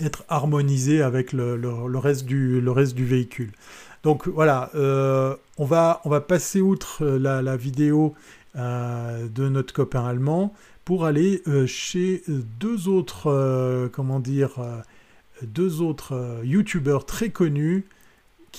[0.00, 1.58] être harmonisés avec le,
[1.98, 3.50] reste, du, le reste du véhicule.
[4.04, 8.14] Donc voilà, euh, on, va, passer outre la, vidéo
[8.54, 14.52] de notre copain allemand pour aller chez deux autres, comment dire,
[15.42, 17.84] deux autres youtubeurs très connus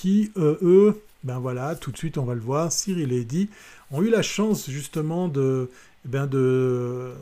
[0.00, 3.50] qui, eux, ben voilà, tout de suite on va le voir, Cyril et Eddie,
[3.90, 5.68] ont eu la chance justement de,
[6.06, 7.12] eh ben de,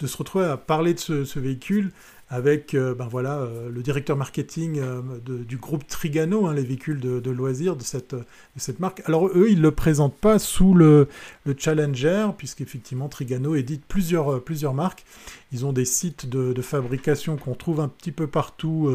[0.00, 1.92] se retrouver à parler de ce véhicule
[2.32, 6.98] avec euh, ben voilà, euh, le directeur marketing euh, du groupe Trigano, hein, les véhicules
[6.98, 8.24] de, loisirs de cette, de
[8.56, 9.02] cette, marque.
[9.04, 11.08] Alors eux, ils ne le présentent pas sous le,
[11.44, 15.04] le Challenger, puisqu'effectivement Trigano édite plusieurs, plusieurs marques.
[15.52, 18.90] Ils ont des sites de, fabrication qu'on trouve un petit peu partout,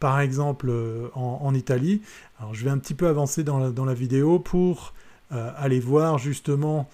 [0.00, 0.72] par exemple
[1.14, 2.02] en, en, Italie.
[2.38, 4.94] Alors je vais un petit peu avancer dans la, vidéo pour
[5.30, 6.88] aller voir justement...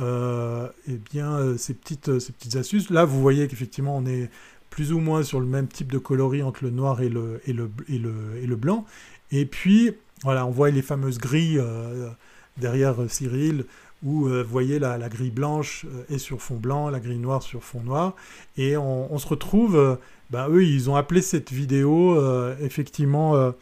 [0.00, 2.90] Euh, eh bien, ces, petites, ces petites astuces.
[2.90, 4.30] Là, vous voyez qu'effectivement, on est
[4.70, 7.52] plus ou moins sur le même type de coloris entre le noir et le, et
[7.52, 8.84] le, et le, et le blanc.
[9.30, 12.10] Et puis, voilà, on voit les fameuses grilles euh,
[12.56, 13.66] derrière Cyril,
[14.02, 17.42] où euh, vous voyez la, la, grille blanche est sur fond blanc, la grille noire
[17.42, 18.16] sur fond noir.
[18.56, 19.98] Et on, se retrouve,
[20.30, 22.18] bah, eux, ils ont appelé cette vidéo,
[22.60, 23.52] effectivement,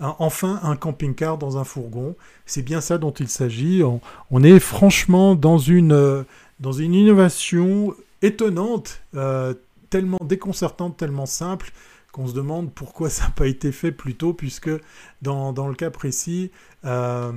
[0.00, 2.16] enfin un camping-car dans un fourgon.
[2.46, 3.82] C'est bien ça dont il s'agit.
[4.30, 6.24] On, est franchement dans une,
[6.60, 9.00] dans une innovation étonnante,
[9.90, 11.72] tellement déconcertante, tellement simple,
[12.12, 14.70] qu'on se demande pourquoi ça n'a pas été fait plus tôt, puisque
[15.22, 16.50] dans, le cas précis,
[16.84, 17.32] euh,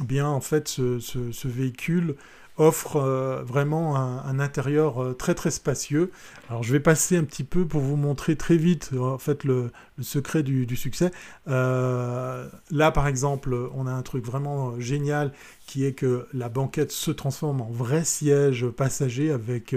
[0.00, 2.14] bien en fait ce véhicule
[2.58, 6.10] offre euh, vraiment un, intérieur euh, très très spacieux.
[6.50, 9.44] Alors je vais passer un petit peu pour vous montrer très vite euh, en fait
[9.44, 11.10] le, secret du, succès.
[11.46, 15.32] là par exemple, on a un truc vraiment génial
[15.66, 19.74] qui est que la banquette se transforme en vrai siège passager avec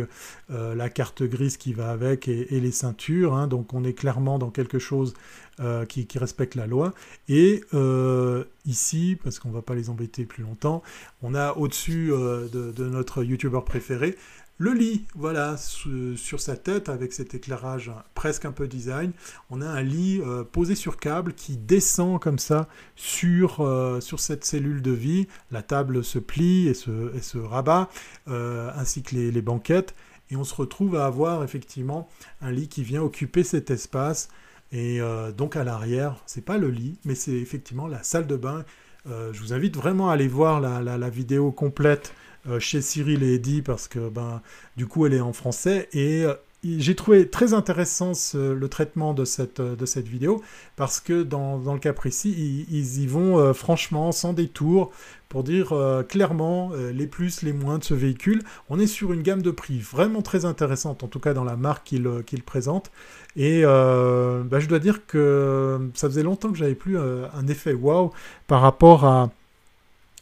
[0.50, 3.34] la carte grise qui va avec et, les ceintures.
[3.34, 3.48] Hein.
[3.48, 5.16] donc on est clairement dans quelque chose
[5.62, 6.92] euh, qui, respectent la loi.
[7.30, 10.82] Et euh, ici, parce qu'on ne va pas les embêter plus longtemps,
[11.22, 14.18] on a au-dessus euh, de, notre youtubeur préféré
[14.58, 19.12] le lit, voilà, sur sa tête avec cet éclairage presque un peu design.
[19.50, 20.22] On a un lit
[20.52, 23.68] posé sur câble qui descend comme ça sur,
[24.02, 25.28] sur cette cellule de vie.
[25.50, 27.90] La table se plie et se, et se rabat,
[28.28, 29.96] ainsi que les, les banquettes.
[30.30, 32.08] Et on se retrouve à avoir effectivement
[32.40, 34.30] un lit qui vient occuper cet espace
[34.72, 38.36] et euh, donc à l'arrière, c'est pas le lit, mais c'est effectivement la salle de
[38.36, 38.64] bain.
[39.10, 42.14] Euh, je vous invite vraiment à aller voir la, vidéo complète
[42.48, 44.42] euh, chez Cyril et Eddie parce que ben,
[44.78, 46.26] du coup elle est en français et
[46.64, 50.42] j'ai trouvé très intéressant le traitement de cette, de cette vidéo
[50.76, 54.92] parce que dans, dans le cas précis, ils, y vont franchement sans détour
[55.28, 55.74] pour dire
[56.08, 58.44] clairement les plus, les moins de ce véhicule.
[58.70, 61.56] On est sur une gamme de prix vraiment très intéressante, en tout cas dans la
[61.56, 62.92] marque qu'il présentent.
[63.36, 67.48] Et euh, bah, je dois dire que ça faisait longtemps que j'avais plus euh, un
[67.48, 68.12] effet wow
[68.48, 69.30] par rapport à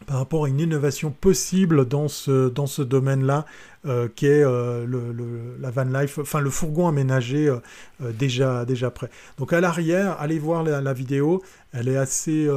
[0.05, 3.45] par rapport à une innovation possible dans ce, dans ce domaine-là,
[3.85, 5.15] euh, qui est le,
[5.59, 7.53] la van life, enfin le fourgon aménagé
[7.99, 9.09] déjà, déjà prêt.
[9.38, 12.47] Donc à l'arrière, allez voir la, vidéo, elle est assez,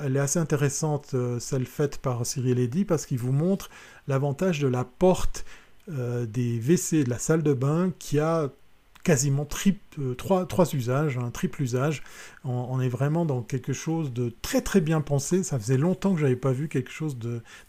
[0.00, 3.70] elle est assez intéressante, celle faite par Cyril Eddy, parce qu'il vous montre
[4.08, 5.44] l'avantage de la porte
[5.88, 8.50] des WC de la salle de bain qui a
[9.04, 9.46] quasiment
[9.98, 12.02] euh, trois, usages, un triple usage.
[12.42, 15.42] On, est vraiment dans quelque chose de très très bien pensé.
[15.42, 17.18] Ça faisait longtemps que j'avais pas vu quelque chose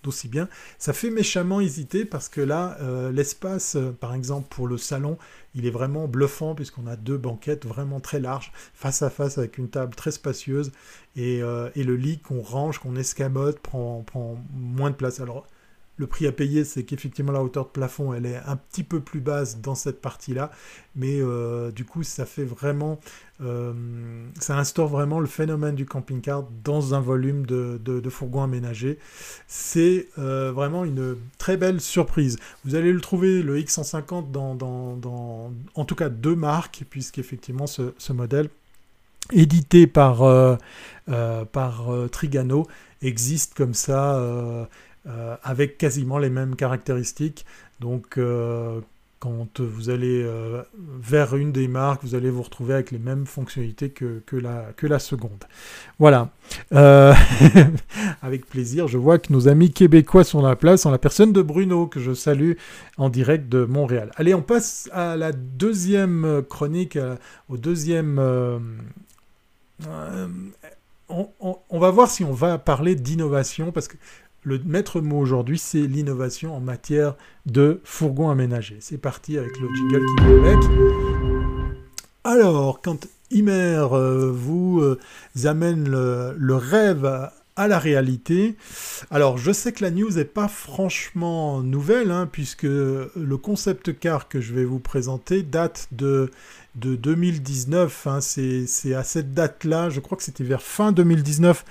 [0.03, 0.49] d'aussi bien.
[0.79, 5.17] Ça fait méchamment hésiter parce que là, euh, l'espace, euh, par exemple pour le salon,
[5.53, 9.57] il est vraiment bluffant puisqu'on a deux banquettes vraiment très larges, face à face avec
[9.57, 10.71] une table très spacieuse
[11.15, 11.37] et,
[11.75, 15.21] et le lit qu'on range, qu'on escamote prend, prend moins de place.
[15.21, 15.47] Alors
[15.97, 18.99] le prix à payer, c'est qu'effectivement la hauteur de plafond, elle est un petit peu
[18.99, 20.51] plus basse dans cette partie-là,
[20.95, 22.99] mais euh, du coup, ça fait vraiment,
[23.41, 23.73] euh,
[24.39, 28.01] ça instaure vraiment le phénomène du camping-car dans un volume de, de,
[28.39, 28.99] aménagés.
[29.47, 32.37] C'est euh, vraiment une très belle surprise.
[32.65, 37.93] Vous allez le trouver, le X150, dans, dans, en tout cas deux marques, puisqu'effectivement ce,
[37.97, 38.49] ce modèle
[39.31, 40.19] édité par,
[41.51, 42.67] par Trigano
[43.01, 44.67] existe comme ça
[45.07, 47.45] euh, avec quasiment les mêmes caractéristiques.
[47.79, 48.79] Donc, euh,
[49.19, 50.63] quand vous allez euh,
[50.99, 54.71] vers une des marques, vous allez vous retrouver avec les mêmes fonctionnalités que, que, la,
[54.75, 55.43] que la seconde.
[55.99, 56.29] Voilà.
[58.23, 61.33] Avec plaisir, je vois que nos amis québécois sont à la place, en la personne
[61.33, 62.53] de Bruno, que je salue
[62.97, 64.11] en direct de Montréal.
[64.15, 66.97] Allez, on passe à la deuxième chronique,
[67.47, 68.19] au deuxième...
[71.09, 71.29] on,
[71.69, 73.97] on, va voir si on va parler d'innovation, parce que
[74.45, 77.15] le maître mot aujourd'hui, c'est l'innovation en matière
[77.47, 78.77] de fourgon aménagé.
[78.79, 80.59] C'est parti avec le jingle qui va avec.
[82.23, 84.99] Alors, quand Imer euh, vous euh,
[85.45, 87.05] amène le, rêve
[87.55, 88.55] à, la réalité,
[89.09, 94.27] alors je sais que la news n'est pas franchement nouvelle, hein, puisque le concept car
[94.27, 96.29] que je vais vous présenter date de,
[96.75, 98.07] de 2019.
[98.07, 98.21] Hein.
[98.21, 101.65] c'est à cette date-là, je crois que c'était vers fin 2019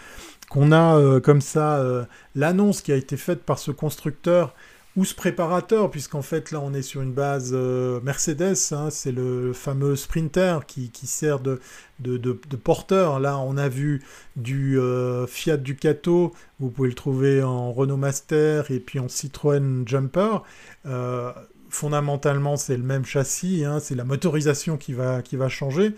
[0.48, 2.04] qu'on a euh, comme ça euh,
[2.34, 4.54] l'annonce qui a été faite par ce constructeur
[4.96, 9.10] ou ce préparateur, puisqu'en fait là on est sur une base euh, Mercedes, hein, c'est
[9.10, 11.60] le fameux Sprinter qui, sert de,
[11.98, 13.18] de, porteur.
[13.18, 14.04] Là on a vu
[14.36, 14.78] du
[15.26, 20.42] Fiat Ducato, vous pouvez le trouver en Renault Master et puis en Citroën Jumper
[21.74, 25.94] fondamentalement, c'est le même châssis, hein, c'est la motorisation qui va, qui va changer.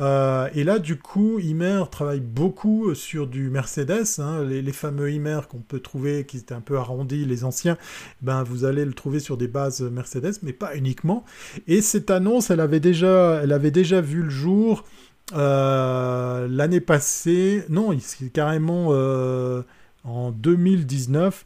[0.00, 5.40] Euh, et là, du coup, Imer travaille beaucoup sur du Mercedes, hein, les, fameux Imer
[5.48, 7.78] qu'on peut trouver, qui étaient un peu arrondis, les anciens,
[8.22, 11.24] ben, vous allez le trouver sur des bases Mercedes, mais pas uniquement.
[11.68, 14.84] Et cette annonce, elle avait déjà, elle avait déjà vu le jour
[15.32, 19.62] euh, l'année passée, non, c'est carrément euh,
[20.02, 21.44] en 2019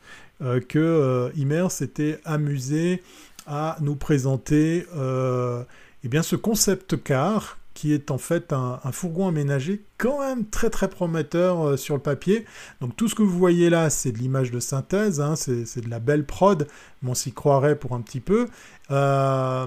[0.68, 3.02] que Imer s'était amusé
[3.46, 5.62] à nous présenter euh,
[6.02, 10.70] eh bien, ce concept car qui est en fait un, fourgon aménagé quand même très
[10.70, 12.44] très prometteur euh, sur le papier.
[12.80, 15.90] Donc tout ce que vous voyez là, c'est de l'image de synthèse, hein, c'est de
[15.90, 16.68] la belle prod,
[17.02, 18.46] mais on s'y croirait pour un petit peu.
[18.90, 19.66] Euh,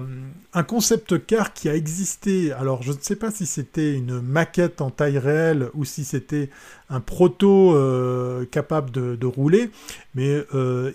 [0.54, 4.80] un concept car qui a existé, alors je ne sais pas si c'était une maquette
[4.80, 6.50] en taille réelle ou si c'était
[6.88, 9.70] un proto euh, capable de, rouler,
[10.14, 10.46] mais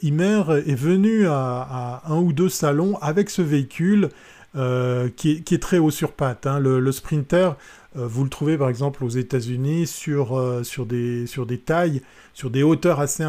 [0.02, 4.10] Imer est venu à, un ou deux salons avec ce véhicule
[4.56, 6.46] euh, qui, est, très haut sur patte.
[6.46, 6.60] Hein.
[6.60, 7.56] Le, Sprinter,
[7.98, 12.04] euh, vous le trouvez par exemple aux États-Unis sur, euh, sur, des, sur des tailles,
[12.36, 13.24] sur des hauteurs assez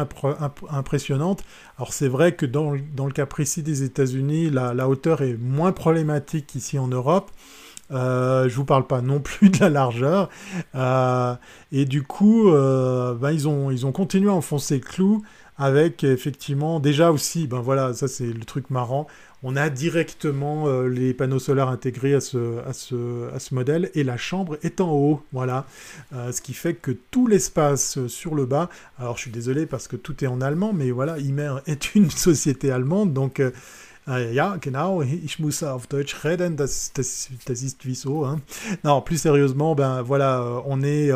[0.69, 1.43] impressionnantes.
[1.77, 6.45] Alors c'est vrai que dans, le cas précis des États-Unis, la, hauteur est moins problématique
[6.45, 7.31] qu'ici en Europe.
[7.91, 10.29] Euh, je vous parle pas non plus de la largeur.
[11.71, 15.23] et du coup, ben, ils, ont, ils ont continué à enfoncer le clou
[15.57, 19.07] avec effectivement déjà aussi, ben voilà, ça c'est le truc marrant,
[19.47, 23.91] on a directement euh, les panneaux solaires intégrés à ce, à, ce, à ce, modèle
[23.93, 25.65] et la chambre est en haut, voilà.
[26.13, 29.87] Euh, ce qui fait que tout l'espace sur le bas, alors je suis désolé parce
[29.87, 33.39] que tout est en allemand, mais voilà, Imer est une société allemande, donc...
[33.39, 36.91] Euh, ja, genau, ich muss auf Deutsch reden, das,
[37.47, 38.23] ist wieso.
[38.23, 38.39] Hein.
[38.83, 41.09] Non, plus sérieusement, ben voilà, on est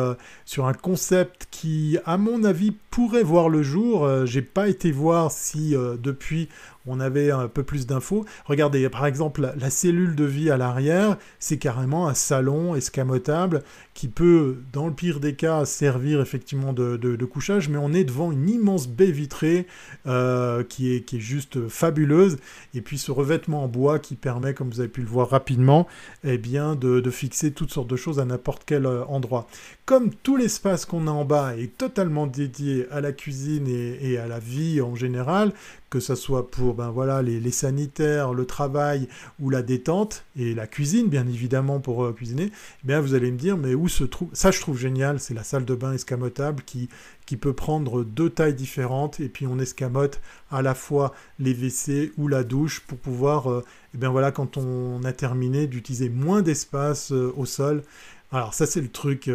[0.44, 4.26] sur un concept qui, à mon avis, pourrait voir le jour.
[4.26, 6.48] J'ai pas été voir si depuis
[6.86, 8.24] on avait un peu plus d'infos.
[8.46, 13.62] Regardez, par exemple, la, cellule de vie à l'arrière, c'est carrément un salon escamotable
[13.94, 18.32] qui peut, dans le pire des cas, servir effectivement de, couchage, mais on est devant
[18.32, 19.66] une immense baie vitrée
[20.06, 22.38] euh, qui, est, qui juste fabuleuse,
[22.74, 25.86] et puis ce revêtement en bois qui permet, comme vous avez pu le voir rapidement,
[26.24, 29.46] eh bien, de, fixer toutes sortes de choses à n'importe quel euh, endroit.
[29.84, 34.28] Comme tout l'espace qu'on a en bas est totalement dédié à la cuisine et à
[34.28, 35.52] la vie en général,
[35.90, 39.08] que ce soit pour ben voilà, les, sanitaires, le travail
[39.40, 42.52] ou la détente, et la cuisine, bien évidemment, pour euh, cuisiner,
[42.84, 44.28] eh bien vous allez me dire, mais où se trouve...
[44.32, 46.88] Ça, je trouve génial, c'est la salle de bain escamotable qui,
[47.26, 50.20] qui peut prendre deux tailles différentes, et puis on escamote
[50.52, 54.56] à la fois les WC ou la douche pour pouvoir, euh, eh bien voilà, quand
[54.56, 57.82] on a terminé, d'utiliser moins d'espace euh, au sol.
[58.32, 59.28] Alors ça c'est le truc,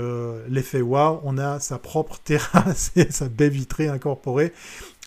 [0.48, 4.54] l'effet wow, on a sa propre terrasse et sa baie vitrée incorporée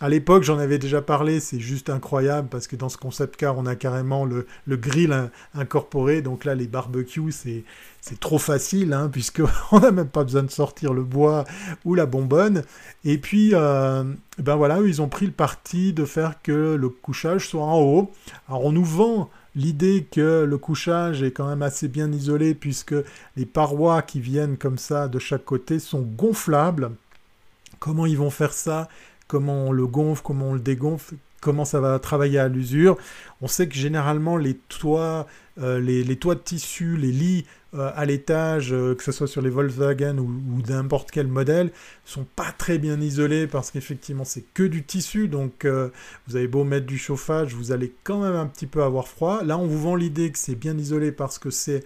[0.01, 3.59] à l'époque, j'en avais déjà parlé, c'est juste incroyable parce que dans ce concept car,
[3.59, 6.23] on a carrément le, grill incorporé.
[6.23, 7.65] Donc là, les barbecues, c'est,
[8.21, 11.45] trop facile hein, puisqu'on n'a même pas besoin de sortir le bois
[11.85, 12.63] ou la bonbonne.
[13.05, 14.05] Et puis, euh,
[14.39, 18.13] ben voilà, ils ont pris le parti de faire que le couchage soit en haut.
[18.49, 22.95] Alors on nous vend l'idée que le couchage est quand même assez bien isolé puisque
[23.37, 26.93] les parois qui viennent comme ça de chaque côté sont gonflables.
[27.81, 28.89] Comment ils vont faire ça?
[29.27, 32.97] Comment on le gonfle, comment on le dégonfle, comment ça va travailler à l'usure?
[33.43, 35.27] On sait que généralement les toits,
[35.61, 37.45] euh, les, toits de tissu, les lits
[37.75, 41.71] euh, à l'étage, euh, que ce soit sur les Volkswagen ou, n'importe quel modèle,
[42.07, 45.91] sont pas très bien isolés parce qu'effectivement c'est que du tissu, donc euh,
[46.27, 49.45] vous avez beau mettre du chauffage, vous allez quand même un petit peu avoir froid.
[49.45, 51.85] Là on vous vend l'idée que c'est bien isolé parce que c'est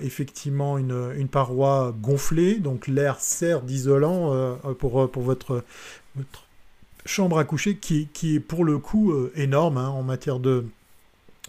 [0.00, 5.64] effectivement une, paroi gonflée, donc l'air sert d'isolant pour, votre,
[7.04, 10.64] chambre à coucher qui, est pour le coup énorme hein, en matière de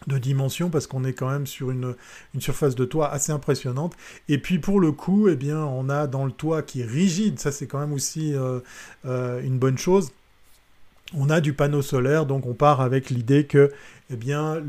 [0.05, 1.95] de dimension parce qu'on est quand même sur une,
[2.39, 3.95] surface de toit assez impressionnante.
[4.29, 7.39] Et puis pour le coup, eh bien, on a dans le toit qui est rigide,
[7.39, 8.59] ça c'est quand même aussi euh,
[9.05, 10.11] euh, une bonne chose.
[11.13, 13.71] On a du panneau solaire, donc on part avec l'idée que
[14.09, 14.61] eh bien,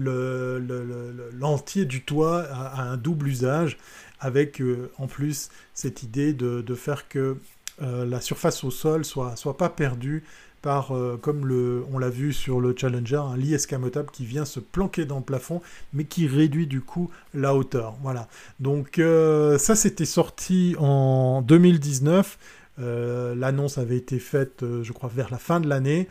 [1.35, 3.76] l'entier du toit a, un double usage,
[4.20, 7.37] avec euh, en plus cette idée de, faire que
[7.81, 10.24] la surface au sol soit, soit pas perdue
[10.63, 11.51] par, euh, comme
[11.93, 15.25] on l'a vu sur le Challenger, un lit escamotable qui vient se planquer dans le
[15.25, 17.97] plafond, mais qui réduit du coup la hauteur.
[18.03, 18.29] Voilà.
[18.61, 22.39] Donc euh, ça, c'était sorti en 2019.
[22.81, 26.09] Euh, l'annonce avait été faite, je crois, vers la fin de l'année.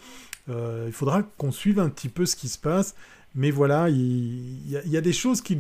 [0.48, 2.96] il faudra qu'on suive un petit peu ce qui se passe.
[3.36, 5.60] Mais voilà, il, y, a, des choses qui,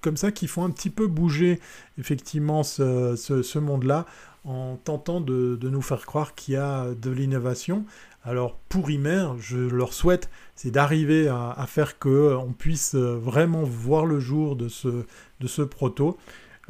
[0.00, 1.60] comme ça qui font un petit peu bouger
[1.98, 4.06] effectivement ce monde-là
[4.44, 7.84] en tentant de, nous faire croire qu'il y a de l'innovation.
[8.24, 14.06] Alors pour Imer, je leur souhaite, c'est d'arriver à, faire que on puisse vraiment voir
[14.06, 16.18] le jour de ce, proto.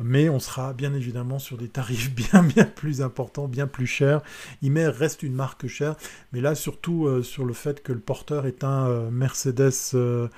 [0.00, 4.20] Mais on sera bien évidemment sur des tarifs bien bien plus importants, bien plus chers.
[4.62, 5.96] Imer reste une marque chère,
[6.32, 10.28] mais là surtout euh, sur le fait que le porteur est un euh, Mercedes euh,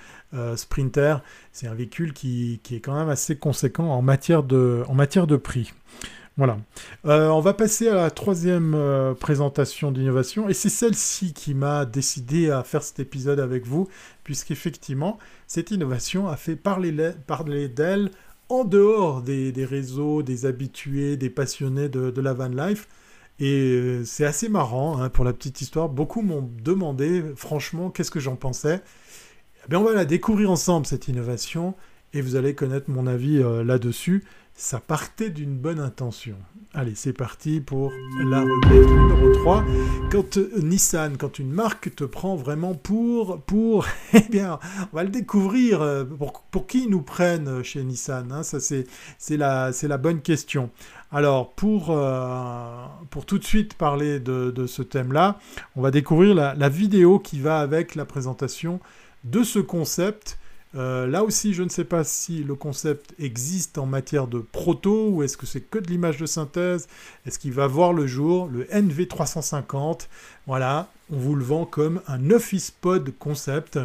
[0.56, 1.22] Sprinter,
[1.52, 5.72] c'est un véhicule qui, est quand même assez conséquent en matière de prix.
[6.40, 6.56] Voilà.
[7.04, 11.84] Euh, on va passer à la troisième euh, présentation d'innovation, et c'est celle-ci qui m'a
[11.84, 13.88] décidé à faire cet épisode avec vous,
[14.24, 16.92] puisqu'effectivement, cette innovation a fait parler,
[17.68, 18.10] d'elle
[18.48, 22.88] en dehors des, réseaux, des habitués, des passionnés de, la van life.
[23.38, 25.90] Et euh, c'est assez marrant, hein, pour la petite histoire.
[25.90, 28.80] Beaucoup m'ont demandé, franchement, qu'est-ce que j'en pensais.
[29.66, 31.74] Eh bien, on va la découvrir ensemble, cette innovation,
[32.14, 34.24] et vous allez connaître mon avis là-dessus
[34.60, 36.36] ça partait d'une bonne intention.
[36.74, 37.90] Allez, c'est parti pour
[38.22, 39.64] la rubrique numéro 3.
[40.12, 44.58] Quand euh, Nissan, quand une marque te prend vraiment pour, pour, eh bien,
[44.92, 45.80] on va le découvrir.
[45.80, 48.86] Euh, pour, pour qui nous prennent chez Nissan hein, Ça, c'est,
[49.30, 50.68] la, la bonne question.
[51.10, 55.38] Alors, pour, euh, pour tout de suite parler de, de ce thème-là,
[55.74, 58.78] on va découvrir la vidéo qui va avec la présentation
[59.24, 60.38] de ce concept
[60.76, 65.08] euh, là aussi, je ne sais pas si le concept existe en matière de proto
[65.10, 66.88] ou est-ce que c'est que de l'image de synthèse.
[67.26, 70.06] Est-ce qu'il va voir le jour Le NV350,
[70.46, 73.80] voilà, on vous le vend comme un Office Pod concept.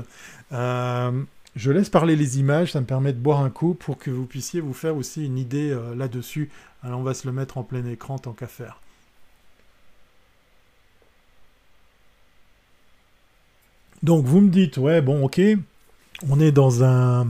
[0.52, 1.24] Euh,
[1.56, 4.26] je laisse parler les images, ça me permet de boire un coup pour que vous
[4.26, 6.50] puissiez vous faire aussi une idée euh, là-dessus.
[6.84, 8.80] Alors on va se le mettre en plein écran tant qu'à faire.
[14.04, 15.42] Donc vous me dites, ouais, bon, ok,
[16.30, 17.28] on est dans un,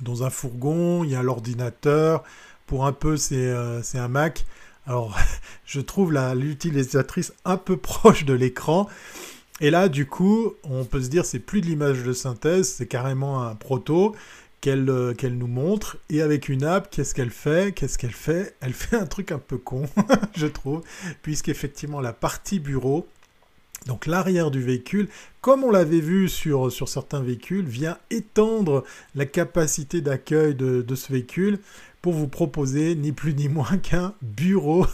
[0.00, 2.24] dans un fourgon, il y a l'ordinateur,
[2.66, 4.44] pour un peu c'est euh, un Mac.
[4.86, 5.18] Alors
[5.66, 8.88] je trouve l'utilisatrice un peu proche de l'écran.
[9.60, 12.86] Et là du coup on peut se dire c'est plus de l'image de synthèse, c'est
[12.86, 14.14] carrément un proto
[14.60, 15.98] qu'elle euh, nous montre.
[16.08, 17.74] Et avec une app, qu'est-ce qu'elle fait?
[17.74, 18.54] Qu'est-ce qu'elle fait?
[18.60, 19.88] Elle fait un truc un peu con,
[20.36, 20.82] je trouve,
[21.22, 23.08] puisqu'effectivement la partie bureau,
[23.86, 25.08] donc l'arrière du véhicule,
[25.40, 31.58] comme on l'avait vu sur, certains véhicules, vient étendre la capacité d'accueil de, ce véhicule
[32.02, 34.86] pour vous proposer ni plus ni moins qu'un bureau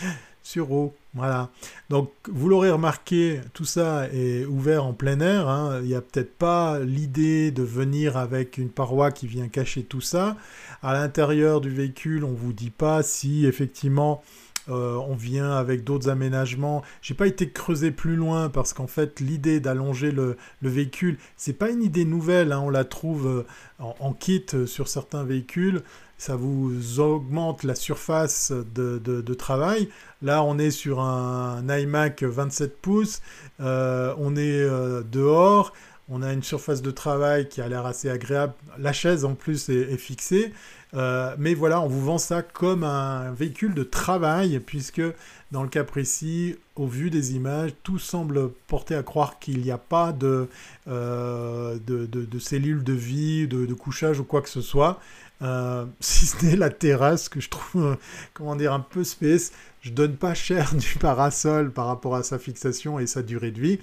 [0.42, 0.94] sur eau.
[1.14, 1.50] Voilà.
[1.90, 5.48] Donc vous l'aurez remarqué, tout ça est ouvert en plein air.
[5.48, 5.78] Hein.
[5.82, 10.00] Il n'y a peut-être pas l'idée de venir avec une paroi qui vient cacher tout
[10.00, 10.36] ça.
[10.82, 14.24] À l'intérieur du véhicule, on ne vous dit pas si effectivement
[14.68, 16.82] euh, on vient avec d'autres aménagements.
[17.02, 21.70] J'ai pas été creusé plus loin parce qu'en fait l'idée d'allonger le, véhicule, c'est pas
[21.70, 22.52] une idée nouvelle.
[22.52, 22.60] Hein.
[22.60, 23.44] on la trouve euh,
[23.78, 25.82] en, kit sur certains véhicules.
[26.16, 29.88] Ça vous augmente la surface de, travail.
[30.22, 33.20] Là, on est sur un, iMac 27 pouces.
[33.60, 34.64] Euh, on est
[35.10, 35.72] dehors.
[36.08, 38.52] On a une surface de travail qui a l'air assez agréable.
[38.78, 40.52] La chaise en plus est fixée.
[40.94, 45.02] Euh, mais voilà, on vous vend ça comme un véhicule de travail, puisque
[45.50, 49.70] dans le cas précis, au vu des images, tout semble porter à croire qu'il n'y
[49.70, 50.48] a pas de,
[50.88, 55.00] euh, de, cellules de vie, de, couchage ou quoi que ce soit.
[55.42, 57.96] Euh, si ce n'est la terrasse que je trouve,
[58.32, 59.52] comment dire, un peu space.
[59.84, 63.60] Je donne pas cher du parasol par rapport à sa fixation et sa durée de
[63.60, 63.78] vie.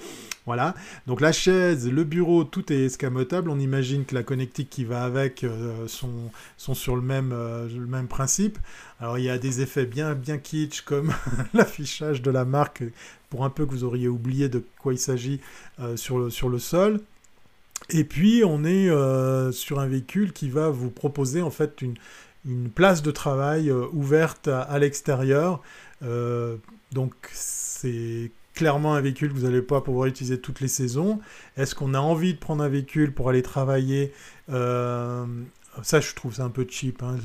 [0.47, 0.73] Voilà.
[1.05, 3.51] Donc la chaise, le bureau, tout est escamotable.
[3.51, 7.69] On imagine que la connectique qui va avec euh, sont, sont sur le même, euh,
[7.69, 8.57] le même principe.
[8.99, 11.13] Alors il y a des effets bien, bien kitsch comme
[11.53, 12.83] l'affichage de la marque
[13.29, 15.39] pour un peu que vous auriez oublié de quoi il s'agit
[15.79, 16.99] euh, sur, le, sur le sol.
[17.89, 18.89] Et puis on est
[19.51, 21.95] sur un véhicule qui va vous proposer en fait une,
[22.45, 25.61] une place de travail ouverte à l'extérieur.
[26.01, 31.19] Donc c'est clairement un véhicule que vous n'allez pas pouvoir utiliser toutes les saisons.
[31.57, 34.13] Est-ce qu'on a envie de prendre un véhicule pour aller travailler
[34.51, 35.25] euh,
[35.83, 37.01] Ça, je trouve ça un peu cheap.
[37.03, 37.17] Hein.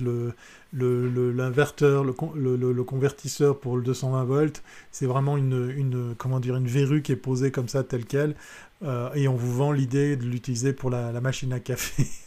[0.72, 4.62] L'inverteur, le, le, convertisseur pour le 220 volts,
[4.92, 8.34] c'est vraiment une, comment dire, une verrue qui est posée comme ça, telle qu'elle.
[8.82, 12.06] Euh, et on vous vend l'idée de l'utiliser pour la, machine à café.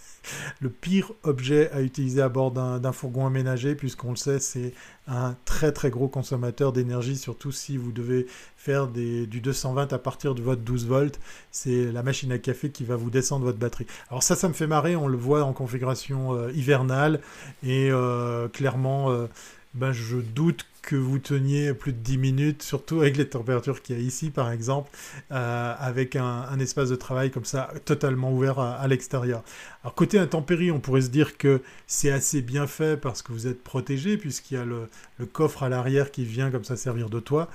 [0.59, 4.73] le pire objet à utiliser à bord d'un fourgon aménagé, puisqu'on le sait, c'est
[5.07, 8.27] un très très gros consommateur d'énergie, surtout si vous devez
[8.57, 11.19] faire du 220 à partir de votre 12 volts.
[11.51, 13.87] C'est la machine à café qui va vous descendre votre batterie.
[14.09, 17.21] Alors ça, ça me fait marrer, on le voit en configuration euh, hivernale,
[17.63, 19.27] et euh, clairement, euh,
[19.73, 23.97] ben, je doute que vous teniez plus de 10 minutes, surtout avec les températures qu'il
[23.97, 24.89] y a ici par exemple,
[25.31, 29.43] euh, avec un, espace de travail comme ça totalement ouvert à, l'extérieur.
[29.83, 33.45] Alors côté intempérie, on pourrait se dire que c'est assez bien fait parce que vous
[33.47, 37.09] êtes protégé puisqu'il y a le, le coffre à l'arrière qui vient comme ça servir
[37.09, 37.49] de toit.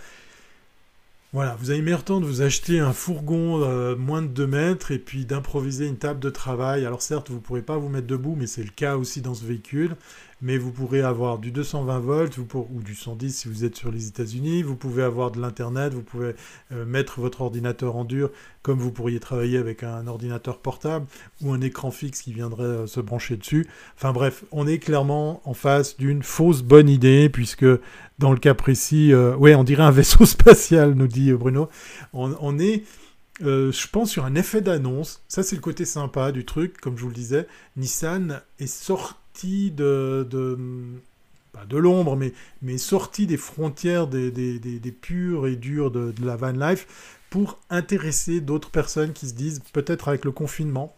[1.35, 4.93] Voilà, vous avez meilleur temps de vous acheter un fourgon euh, moins de 2 mètres
[4.93, 6.87] et puis d'improviser une table de travail.
[6.87, 9.35] Alors certes, vous ne pourrez pas vous mettre debout, mais c'est le cas aussi dans
[9.35, 9.97] ce véhicule
[10.45, 14.09] mais vous pourrez avoir du 220 volts ou du 110 si vous êtes sur les
[14.09, 14.63] États-Unis.
[14.63, 16.35] Vous pouvez avoir de l'Internet, vous pouvez
[16.71, 18.31] euh, mettre votre ordinateur en dur
[18.61, 21.07] comme vous pourriez travailler avec un ordinateur portable
[21.41, 23.67] ou un écran fixe qui viendrait euh, se brancher dessus.
[23.97, 27.67] Enfin bref, on est clairement en face d'une fausse bonne idée puisque
[28.19, 31.71] dans le cas précis, euh, ouais, on dirait un vaisseau spatial, nous dit Bruno.
[32.13, 32.85] On, est...
[33.41, 35.23] je pense sur un effet d'annonce.
[35.27, 36.79] Ça, c'est le côté sympa du truc.
[36.83, 40.59] Comme je vous le disais, Nissan est sorti de, de
[41.53, 42.33] pas de l'ombre, mais,
[42.63, 47.59] mais sorti des frontières des, des, des, purs et durs de, la van life pour
[47.71, 50.95] intéresser d'autres personnes qui se disent peut-être avec le confinement,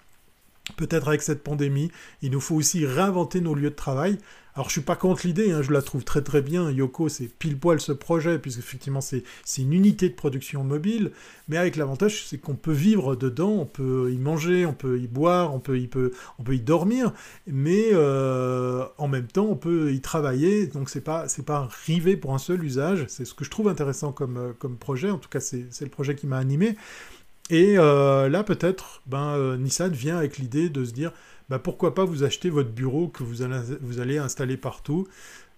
[0.76, 1.90] peut-être avec cette pandémie,
[2.22, 4.18] il nous faut aussi réinventer nos lieux de travail.
[4.56, 6.70] Alors je suis pas contre l'idée, hein, je la trouve très très bien.
[6.70, 9.22] Yoko, c'est pile poil ce projet, puisque effectivement c'est
[9.58, 11.12] une unité de production mobile,
[11.48, 15.08] mais avec l'avantage c'est qu'on peut vivre dedans, on peut y manger, on peut y
[15.08, 17.12] boire, on peut y, peut, on peut y dormir,
[17.46, 22.32] mais euh, en même temps on peut y travailler, donc c'est pas pas rivé pour
[22.32, 23.04] un seul usage.
[23.08, 25.90] C'est ce que je trouve intéressant comme, euh, comme projet, en tout cas c'est le
[25.90, 26.76] projet qui m'a animé.
[27.50, 31.12] Et euh, là peut-être, ben, Nissan vient avec l'idée de se dire
[31.48, 35.06] bah, pourquoi pas vous acheter votre bureau que vous allez, installer partout.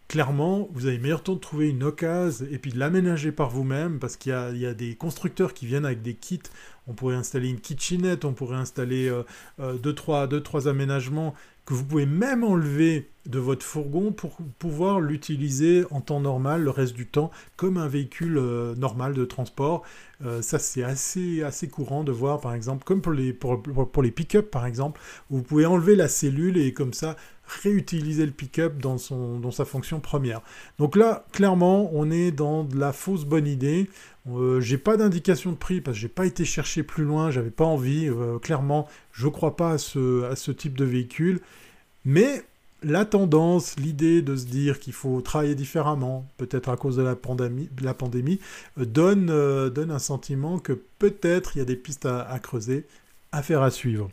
[0.06, 3.98] Clairement, vous avez meilleur temps de trouver une occasion et puis de l'aménager par vous-même
[3.98, 6.40] parce qu'il y a, des constructeurs qui viennent avec des kits.
[6.88, 9.22] On pourrait installer une kitchenette, on pourrait installer euh,
[9.60, 11.34] euh, deux, trois, deux, trois aménagements
[11.68, 16.70] que vous pouvez même enlever de votre fourgon pour pouvoir l'utiliser en temps normal le
[16.70, 19.82] reste du temps comme un véhicule euh, normal de transport.
[20.24, 24.02] Euh, ça c'est assez, assez courant de voir par exemple, comme pour les, pour, pour
[24.02, 27.16] les pick-up par exemple, vous pouvez enlever la cellule et comme ça
[27.62, 28.96] réutiliser le pick-up dans,
[29.38, 30.40] dans sa fonction première.
[30.78, 33.88] Donc là, clairement, on est dans de la fausse bonne idée.
[34.30, 37.50] Euh, j'ai pas d'indication de prix parce que j'ai pas été chercher plus loin, j'avais
[37.50, 38.08] pas envie.
[38.08, 41.40] Euh, clairement, je crois pas à ce, type de véhicule.
[42.04, 42.42] Mais
[42.82, 47.14] la tendance, l'idée de se dire qu'il faut travailler différemment, peut-être à cause de la
[47.94, 48.40] pandémie,
[48.78, 49.26] euh, donne,
[49.70, 52.86] donne un sentiment que peut-être il y a des pistes à creuser,
[53.32, 54.10] à faire à suivre.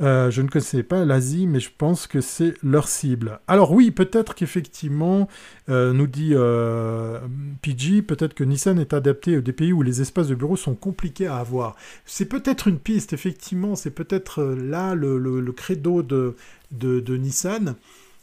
[0.00, 3.40] Euh, je ne connaissais pas l'Asie, mais je pense que c'est leur cible.
[3.46, 5.28] Alors oui, peut-être qu'effectivement,
[5.68, 7.20] euh, nous dit euh,
[7.60, 11.26] PG, peut-être que Nissan est adapté des pays où les espaces de bureau sont compliqués
[11.26, 11.76] à avoir.
[12.06, 16.36] C'est peut-être une piste, effectivement, c'est peut-être là le, credo de,
[16.72, 17.76] de, Nissan.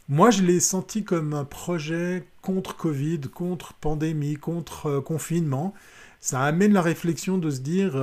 [0.09, 5.73] Moi, je l'ai senti comme un projet contre Covid, contre pandémie, contre confinement.
[6.19, 7.95] Ça amène la réflexion de se dire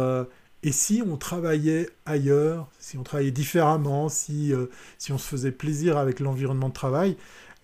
[0.66, 4.66] et si on travaillait ailleurs, si on travaillait différemment, si, euh,
[4.98, 7.16] si on se faisait plaisir avec l'environnement de travail,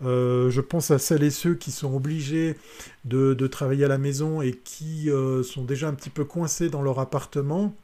[0.05, 2.57] euh, je pense à celles et ceux qui sont obligés
[3.05, 6.81] de, travailler à la maison et qui euh, sont déjà un petit peu coincés dans
[6.81, 7.75] leur appartement.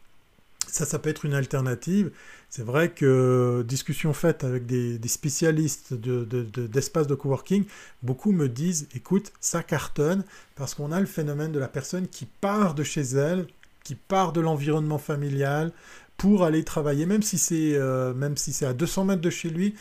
[0.69, 2.13] Ça, ça peut être une alternative.
[2.49, 7.65] C'est vrai que discussion faite avec des, spécialistes d'espace de, de, coworking,
[8.05, 10.23] beaucoup me disent, écoute, ça cartonne
[10.55, 13.49] parce qu'on a le phénomène de la personne qui part de chez elle
[13.89, 15.73] qui part de l'environnement familial
[16.19, 19.49] pour aller travailler, même si c'est euh, même si c'est à 200 mètres de chez
[19.49, 19.75] lui,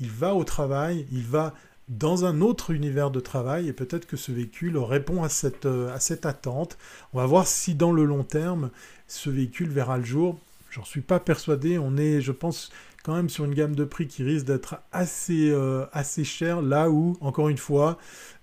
[0.00, 1.54] il va au travail, il va
[1.88, 6.00] dans un autre univers de travail et peut-être que ce véhicule répond à cette, à
[6.00, 6.76] cette attente.
[7.12, 8.70] On va voir si dans le long terme,
[9.06, 10.40] ce véhicule verra le jour.
[10.70, 11.78] J'en suis pas persuadé.
[11.78, 12.72] On est, je pense,
[13.04, 16.90] quand même sur une gamme de prix qui risque d'être assez, euh, assez cher, là
[16.90, 17.98] où, encore une fois,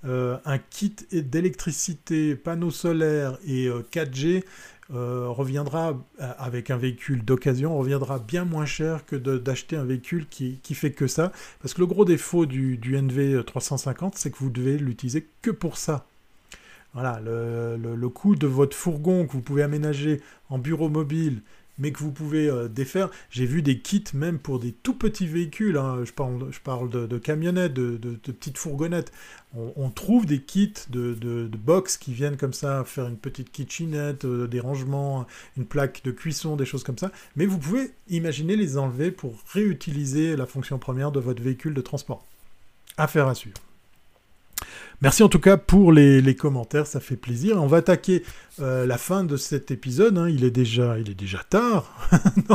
[0.06, 4.46] euh, un kit d'électricité, panneaux solaires et 4G
[4.94, 10.60] euh, reviendra avec un véhicule d'occasion, reviendra bien moins cher que d'acheter un véhicule qui,
[10.74, 11.32] fait que ça.
[11.62, 15.78] Parce que le gros défaut du, du NV350, c'est que vous devez l'utiliser que pour
[15.78, 16.06] ça.
[16.94, 21.42] Voilà, le coût de votre fourgon que vous pouvez aménager en bureau mobile,
[21.80, 23.10] mais que vous pouvez euh, défaire.
[23.30, 25.78] J'ai vu des kits même pour des tout petits véhicules.
[25.78, 26.04] Hein.
[26.06, 27.98] Je parle, de, camionnettes, de,
[28.32, 29.12] petites fourgonnettes.
[29.56, 34.48] On, trouve des kits de, box qui viennent comme ça faire une petite kitchenette, euh,
[34.48, 35.26] des rangements,
[35.58, 37.12] une plaque de cuisson, des choses comme ça.
[37.36, 41.82] Mais vous pouvez imaginer les enlever pour réutiliser la fonction première de votre véhicule de
[41.82, 42.24] transport.
[42.98, 43.58] Affaire à suivre.
[45.02, 47.62] Merci en tout cas pour les, commentaires, ça fait plaisir.
[47.62, 48.24] On va attaquer
[48.60, 50.18] euh, la fin de cet épisode.
[50.18, 50.28] Hein.
[50.28, 52.10] Il, est déjà, il est déjà tard.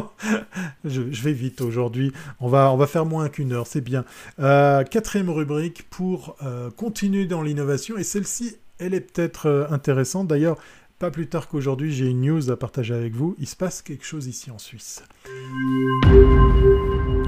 [0.85, 2.13] je, vais vite aujourd'hui.
[2.41, 4.05] On va, on va faire moins qu'une heure, c'est bien.
[4.41, 7.97] Euh, quatrième rubrique pour euh, continuer dans l'innovation.
[7.97, 10.29] Et celle-ci, elle est peut-être intéressante.
[10.29, 10.59] D'ailleurs,
[10.99, 13.35] pas plus tard qu'aujourd'hui, j'ai une news à partager avec vous.
[13.39, 15.03] Il se passe quelque chose ici en Suisse.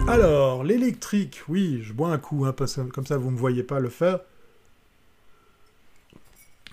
[0.09, 2.55] Alors, l'électrique, oui, je bois un coup, hein,
[2.93, 4.21] comme ça vous ne me voyez pas le faire.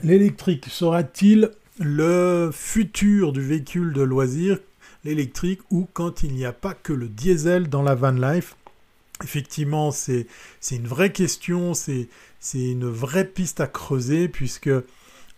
[0.02, 4.60] L'électrique sera-t-il le futur du véhicule de loisir,
[5.04, 8.56] l'électrique, ou quand il n'y a pas que le diesel dans la van life?
[9.24, 10.28] Effectivement, c'est
[10.72, 12.10] une vraie question, c'est
[12.54, 14.72] une vraie piste à creuser, puisque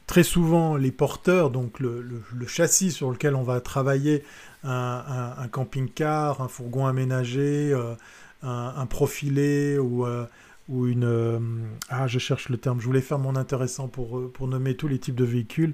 [0.07, 4.23] très souvent, les porteurs, donc le, châssis sur lequel on va travailler,
[4.63, 7.93] un, camping-car, un fourgon aménagé, euh,
[8.41, 10.05] un, profilé ou...
[10.05, 10.25] Euh,
[10.67, 11.03] ou une...
[11.03, 11.39] Euh,
[11.89, 14.87] ah, je cherche le terme, je voulais faire mon intéressant pour, euh, pour nommer tous
[14.87, 15.73] les types de véhicules.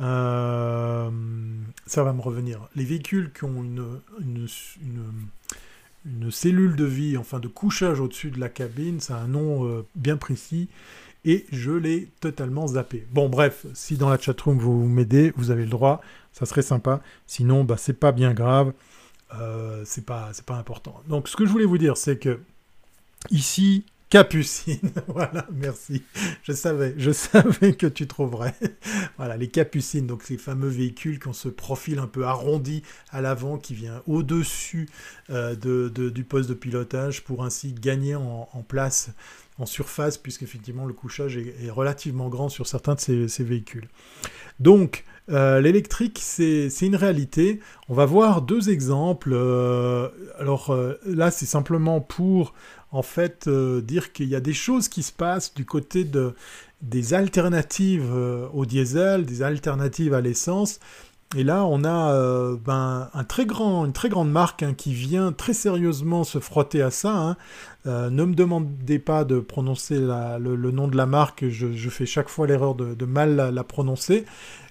[0.00, 1.10] Euh,
[1.86, 2.68] ça va me revenir.
[2.76, 3.84] Les véhicules qui ont une,
[4.20, 4.46] une,
[6.30, 10.16] cellule de vie, enfin de couchage au-dessus de la cabine, ça a un nom bien
[10.16, 10.68] précis,
[11.24, 13.06] et je l'ai totalement zappé.
[13.10, 16.00] Bon, bref, si dans la chatroom vous m'aidez, vous avez le droit,
[16.32, 17.02] ça serait sympa.
[17.26, 18.72] Sinon, bah, c'est pas bien grave,
[19.84, 21.02] c'est pas, pas important.
[21.08, 22.40] Donc, ce que je voulais vous dire, c'est que
[23.30, 26.02] ici, Capucine, voilà, merci.
[26.42, 28.54] Je savais, je savais que tu trouverais.
[29.18, 33.20] voilà, les capucines, donc ces fameux véhicules qui ont ce profil un peu arrondi à
[33.20, 34.88] l'avant, qui vient au-dessus
[35.28, 39.10] euh, du poste de pilotage pour ainsi gagner en, place,
[39.58, 43.88] en surface, puisqu'effectivement le couchage est, relativement grand sur certains de ces, véhicules.
[44.60, 47.60] Donc, euh, l'électrique, c'est une réalité.
[47.88, 49.32] On va voir deux exemples.
[49.34, 52.54] Euh, alors là, c'est simplement pour
[52.90, 56.34] en fait euh, dire qu'il y a des choses qui se passent du côté de,
[56.82, 60.80] des alternatives euh, au diesel, des alternatives à l'essence.
[61.36, 64.94] Et là, on a euh, ben, un très grand, une très grande marque hein, qui
[64.94, 67.14] vient très sérieusement se frotter à ça.
[67.14, 67.36] Hein.
[67.88, 72.46] Ne me demandez pas de prononcer le, nom de la marque, je, fais chaque fois
[72.46, 74.24] l'erreur de, mal la, prononcer.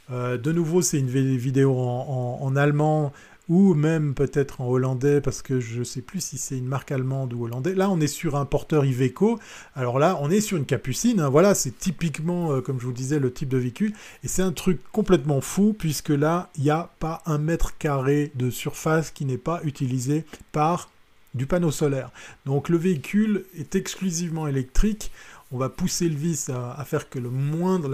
[0.09, 3.11] de nouveau, c'est une vidéo en allemand
[3.49, 6.91] ou même peut-être en hollandais, parce que je ne sais plus si c'est une marque
[6.91, 7.75] allemande ou hollandais.
[7.75, 9.39] Là, on est sur un porteur Iveco.
[9.75, 11.21] Alors là, on est sur une capucine.
[11.21, 11.29] Hein.
[11.29, 13.93] Voilà, c'est typiquement, euh, comme je vous disais, le type de véhicule.
[14.23, 18.31] Et c'est un truc complètement fou, puisque là, il n'y a pas un mètre carré
[18.35, 20.89] de surface qui n'est pas utilisé par
[21.33, 22.11] du panneau solaire.
[22.45, 25.11] Donc le véhicule est exclusivement électrique
[25.51, 27.29] on va pousser le vis à, faire que la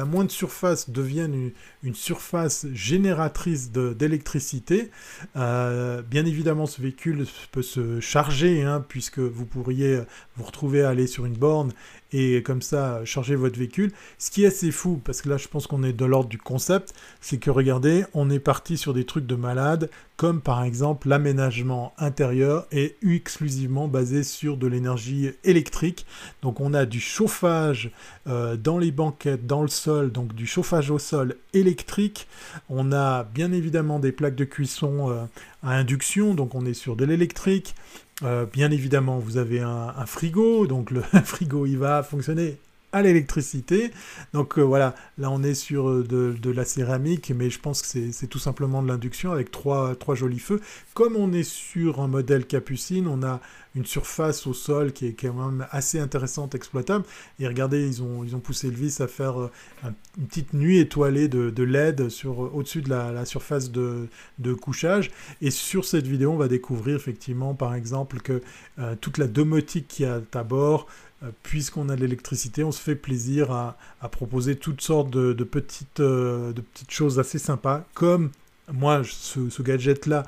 [0.06, 1.52] moindre surface devienne
[1.84, 4.90] une, surface génératrice d'électricité.
[5.36, 10.02] Euh, bien évidemment, ce véhicule peut se charger, hein, puisque vous pourriez
[10.36, 11.72] vous retrouver à aller sur une borne
[12.14, 13.91] et comme ça charger votre véhicule.
[14.18, 16.38] Ce qui est assez fou, parce que là je pense qu'on est de l'ordre du
[16.38, 21.09] concept, c'est que regardez, on est parti sur des trucs de malade, comme par exemple
[21.09, 26.05] l'aménagement intérieur est exclusivement basé sur de l'énergie électrique.
[26.41, 27.91] Donc on a du chauffage
[28.28, 32.28] euh, dans les banquettes, dans le sol, donc du chauffage au sol électrique.
[32.70, 35.24] On a bien évidemment des plaques de cuisson euh,
[35.64, 37.74] à induction, donc on est sur de l'électrique.
[38.22, 42.57] Euh, bien évidemment, vous avez un, frigo, donc le frigo il va fonctionner
[42.94, 43.91] à l'électricité.
[44.34, 48.12] Donc euh, voilà, là on est sur euh, de, la céramique, mais je pense que
[48.12, 50.62] c'est tout simplement de l'induction avec trois, trois jolis feux.
[50.94, 53.41] Comme on est sur un modèle capucine, on a
[53.76, 57.06] une surface au sol qui est quand même assez intéressante, exploitable.
[57.39, 59.52] Et regardez, ils ont, ils ont poussé le vis à faire euh,
[60.20, 64.08] une petite nuit étoilée de, LED sur, au-dessus de la, surface de,
[64.62, 65.10] couchage.
[65.41, 68.44] Et sur cette vidéo, on va découvrir effectivement, par exemple, que
[69.02, 70.88] toute la domotique qui y a à bord,
[71.44, 73.78] puisqu'on a l'électricité, on se fait plaisir à,
[74.10, 78.32] proposer toutes sortes de, petites, de petites choses assez sympas, comme
[78.72, 80.24] moi, ce gadget-là,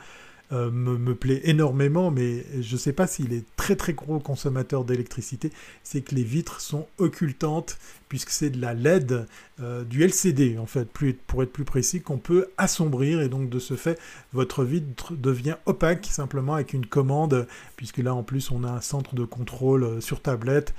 [0.52, 4.84] euh, me, plaît énormément, mais je ne sais pas s'il est très très gros consommateur
[4.84, 5.52] d'électricité,
[5.84, 7.78] c'est que les vitres sont occultantes,
[8.10, 9.26] puisque c'est de la LED,
[9.60, 10.88] euh, du LCD en fait,
[11.26, 14.00] pour être plus précis, qu'on peut assombrir, et donc de ce fait,
[14.34, 18.82] votre vitre devient opaque simplement avec une commande, puisque là en plus on a un
[18.82, 20.74] centre de contrôle euh, sur tablette,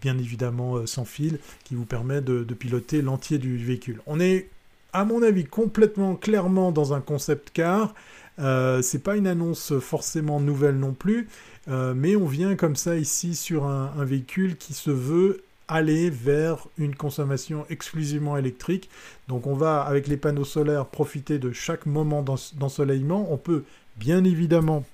[0.00, 4.00] bien évidemment sans fil, qui vous permet de piloter l'entier du véhicule.
[4.06, 4.48] On est
[4.92, 7.94] à mon avis, complètement clairement dans un concept car.
[8.38, 11.28] Euh, c'est pas une annonce forcément nouvelle non plus,
[11.68, 16.66] euh, mais on vient comme ça ici sur un, véhicule qui se veut aller vers
[16.78, 18.88] une consommation exclusivement électrique.
[19.28, 23.28] Donc on va, avec les panneaux solaires, profiter de chaque moment d'ensoleillement.
[23.30, 23.64] On peut
[23.96, 24.84] bien évidemment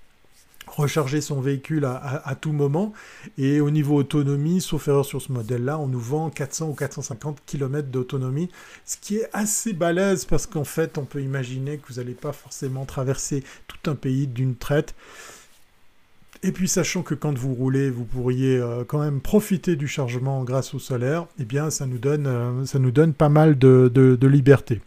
[0.67, 2.93] recharger son véhicule à, tout moment.
[3.39, 7.39] Et au niveau autonomie, sauf erreur sur ce modèle-là, on nous vend 400 ou 450
[7.47, 8.51] km d'autonomie,
[8.85, 12.33] ce qui est assez balèze parce qu'en fait, on peut imaginer que vous n'allez pas
[12.33, 14.95] forcément traverser tout un pays d'une traite.
[16.43, 20.45] Et puis sachant que quand vous roulez, vous pourriez euh, quand même profiter du chargement
[20.45, 24.19] grâce au solaire, eh bien ça nous donne, euh, ça nous donne pas mal de,
[24.27, 24.81] liberté.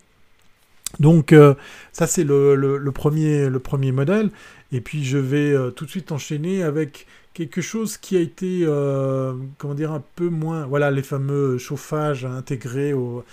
[0.99, 1.53] Donc euh,
[1.91, 4.31] ça c'est le, premier, le premier modèle.
[4.71, 8.61] Et puis je vais euh, tout de suite enchaîner avec quelque chose qui a été,
[8.63, 10.65] euh, comment dire, un peu moins...
[10.65, 13.23] Voilà, les fameux chauffages intégrés au,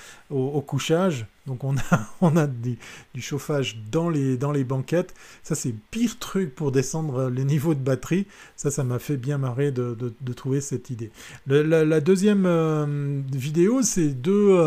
[0.67, 1.27] couchage.
[1.47, 2.79] Donc on a, on a du,
[3.19, 5.15] chauffage dans les, dans les banquettes.
[5.43, 8.27] Ça, c'est pire truc pour descendre les niveaux de batterie.
[8.57, 9.97] Ça, ça m'a fait bien marrer de,
[10.35, 11.11] trouver cette idée.
[11.47, 14.61] la, deuxième euh, vidéo, c'est deux,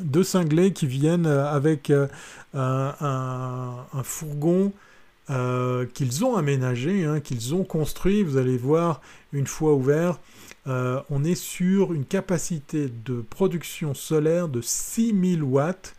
[0.00, 2.08] deux cinglés qui viennent avec un,
[2.54, 4.72] un fourgon
[5.30, 8.22] euh, qu'ils ont aménagé, hein, qu'ils ont construit.
[8.22, 9.02] Vous allez voir,
[9.34, 10.18] une fois ouvert,
[10.68, 15.94] euh, on est sur une capacité de production solaire de 6000 watts.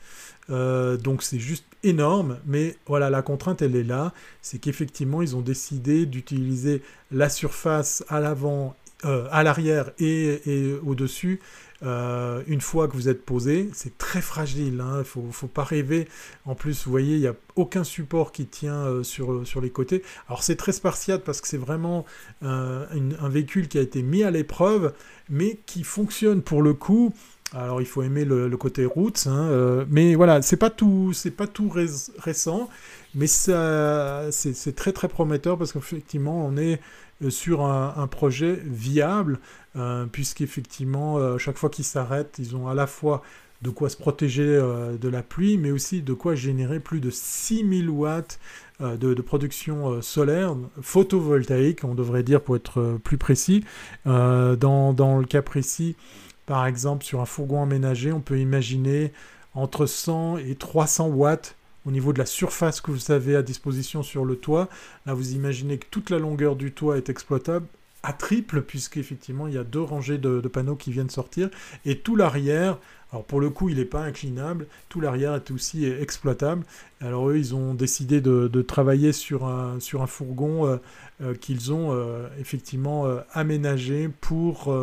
[0.49, 5.36] Euh, donc c'est juste énorme, mais voilà, la contrainte elle est là, c'est qu'effectivement ils
[5.36, 10.41] ont décidé d'utiliser la surface à l'avant, à l'arrière et
[10.86, 11.39] au-dessus
[11.84, 14.98] euh, une fois que vous êtes posé, c'est très fragile, il hein.
[15.00, 16.08] ne faut, pas rêver.
[16.46, 19.70] En plus, vous voyez, il n'y a aucun support qui tient euh, sur, sur les
[19.70, 20.04] côtés.
[20.28, 22.06] Alors c'est très spartiate parce que c'est vraiment
[22.42, 24.94] un véhicule qui a été mis à l'épreuve,
[25.30, 27.14] mais qui fonctionne pour le coup.
[27.54, 31.48] Alors il faut aimer le, côté route, hein, euh, mais voilà, c'est pas tout, pas
[31.48, 31.72] tout
[32.20, 32.70] récent,
[33.16, 36.80] mais c'est très très prometteur parce qu'effectivement on est
[37.28, 39.39] sur un projet viable
[39.76, 43.22] euh, puisqu'effectivement, euh, chaque fois qu'ils s'arrêtent, ils ont à la fois
[43.61, 47.09] de quoi se protéger euh, de la pluie, mais aussi de quoi générer plus de
[47.09, 48.39] 6000 watts
[48.82, 53.65] de, production solaire, photovoltaïque, on devrait dire pour être plus précis.
[54.05, 55.97] Dans, dans, le cas précis,
[56.45, 59.11] par exemple, sur un fourgon aménagé, on peut imaginer
[59.53, 64.04] entre 100 et 300 watts au niveau de la surface que vous avez à disposition
[64.04, 64.70] sur le toit.
[65.06, 67.66] Là, vous imaginez que toute la longueur du toit est exploitable
[68.04, 71.50] à triple, puisqu'effectivement, il y a deux rangées de, panneaux qui viennent sortir,
[71.86, 72.78] et tout l'arrière,
[73.12, 76.64] alors pour le coup, il n'est pas inclinable, tout l'arrière est aussi exploitable.
[77.02, 80.78] Alors eux, ils ont décidé de, travailler sur un, sur fourgon euh,
[81.22, 84.74] euh, qu'ils ont euh, effectivement aménagé pour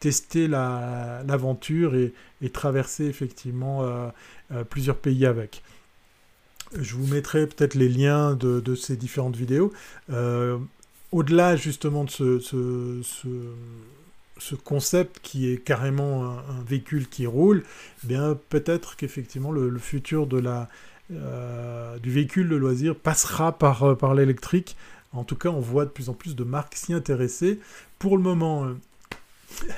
[0.00, 2.12] tester l'aventure et,
[2.52, 4.10] traverser effectivement
[4.70, 5.62] plusieurs pays avec.
[6.80, 9.72] Je vous mettrai peut-être les liens de, de, ces différentes vidéos
[11.12, 12.40] au-delà justement de ce,
[14.38, 17.62] ce, concept qui est carrément un, véhicule qui roule,
[18.02, 20.68] eh bien peut-être qu'effectivement le, futur de la,
[21.12, 24.76] euh, du véhicule de loisir passera par, euh, par l'électrique.
[25.12, 27.60] En tout cas, on voit de plus en plus de marques s'y intéresser.
[27.98, 28.72] Pour le moment, euh,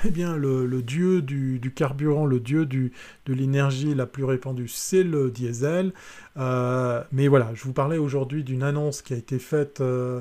[0.05, 2.91] eh bien, le, dieu du, carburant, le dieu de
[3.27, 5.93] l'énergie la plus répandue, c'est le diesel.
[6.37, 10.19] Euh, mais voilà, je vous parlais aujourd'hui d'une annonce qui a été faite euh,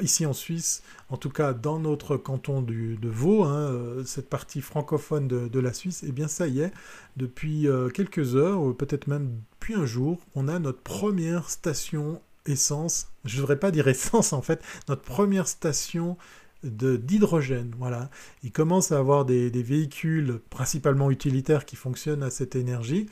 [0.00, 4.28] ici en Suisse, en tout cas dans notre canton du, de Vaud, hein, euh, cette
[4.28, 6.04] partie francophone de, la Suisse.
[6.06, 6.72] Eh bien, ça y est,
[7.16, 13.08] depuis quelques heures, peut-être même depuis un jour, on a notre première station essence.
[13.24, 16.16] Je ne devrais pas dire essence en fait, notre première station
[16.62, 17.74] d'hydrogène.
[17.78, 18.10] Voilà.
[18.42, 23.06] Il commence à avoir des, véhicules principalement utilitaires qui fonctionnent à cette énergie.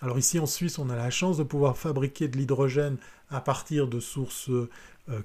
[0.00, 2.96] Alors ici en Suisse, on a la chance de pouvoir fabriquer de l'hydrogène
[3.30, 4.68] à partir de sources euh,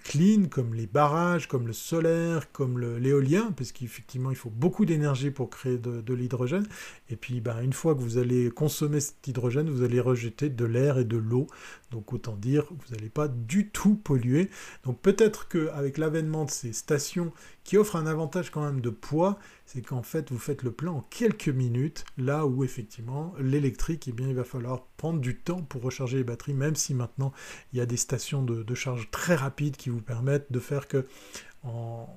[0.03, 5.31] clean, comme les barrages, comme le solaire, comme l'éolien, parce qu'effectivement il faut beaucoup d'énergie
[5.31, 6.65] pour créer de, l'hydrogène.
[7.09, 10.65] Et puis ben, une fois que vous allez consommer cet hydrogène, vous allez rejeter de
[10.65, 11.47] l'air et de l'eau.
[11.91, 14.49] Donc autant dire, vous n'allez pas du tout polluer.
[14.83, 17.31] Donc peut-être qu'avec l'avènement de ces stations
[17.63, 20.91] qui offrent un avantage quand même de poids, c'est qu'en fait, vous faites le plein
[20.91, 25.61] en quelques minutes, là où effectivement, l'électrique, eh bien, il va falloir prendre du temps
[25.61, 27.31] pour recharger les batteries, même si maintenant,
[27.71, 31.05] il y a des stations de, charge très rapides qui vous permettent de faire que
[31.63, 32.07] en,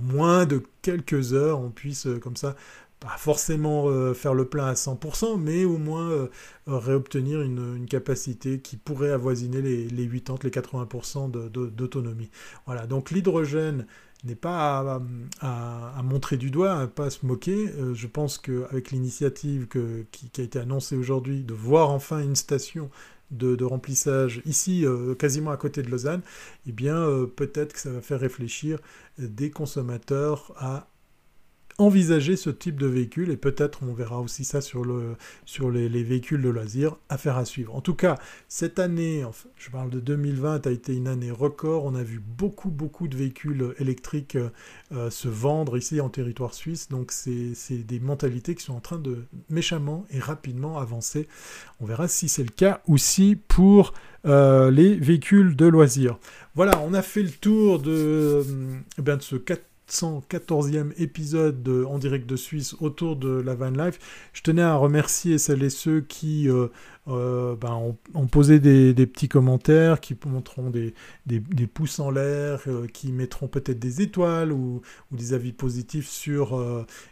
[0.00, 2.56] moins de quelques heures, on puisse euh, comme ça
[3.00, 6.28] pas forcément euh, faire le plein à 100%, mais au moins euh,
[6.66, 12.30] réobtenir une, capacité qui pourrait avoisiner les, les 80, les 80% d'autonomie.
[12.66, 13.86] Voilà, donc l'hydrogène
[14.24, 15.00] n'est pas
[15.40, 17.68] à, montrer du doigt, à pas se moquer.
[17.68, 22.90] Euh, je pense qu'avec l'initiative qui, a été annoncée aujourd'hui de voir enfin une station
[23.30, 24.84] de, remplissage ici,
[25.18, 26.20] quasiment à côté de Lausanne,
[26.68, 27.04] eh bien
[27.34, 28.78] peut-être que ça va faire réfléchir
[29.18, 30.86] des consommateurs à
[31.78, 35.88] envisager ce type de véhicule et peut-être on verra aussi ça sur, le, sur les,
[36.04, 37.74] véhicules de loisirs, affaire à suivre.
[37.74, 38.16] En tout cas,
[38.48, 39.24] cette année,
[39.56, 41.84] je parle de 2020, a été une année record.
[41.84, 44.38] On a vu beaucoup, beaucoup de véhicules électriques
[44.92, 46.88] euh, se vendre ici en territoire suisse.
[46.88, 51.28] Donc c'est des mentalités qui sont en train de méchamment et rapidement avancer.
[51.80, 53.94] On verra si c'est le cas aussi pour
[54.26, 56.18] euh, les véhicules de loisirs.
[56.54, 58.44] Voilà, on a fait le tour de, euh,
[58.98, 63.98] eh de ce 4 114e épisode en direct de Suisse autour de la van life.
[64.32, 66.68] Je tenais à remercier celles et ceux qui euh,
[67.06, 70.94] euh, ben, ont, posé des, petits commentaires, qui montreront des,
[71.66, 74.80] pouces en l'air, euh, qui mettront peut-être des étoiles ou,
[75.12, 76.58] des avis positifs sur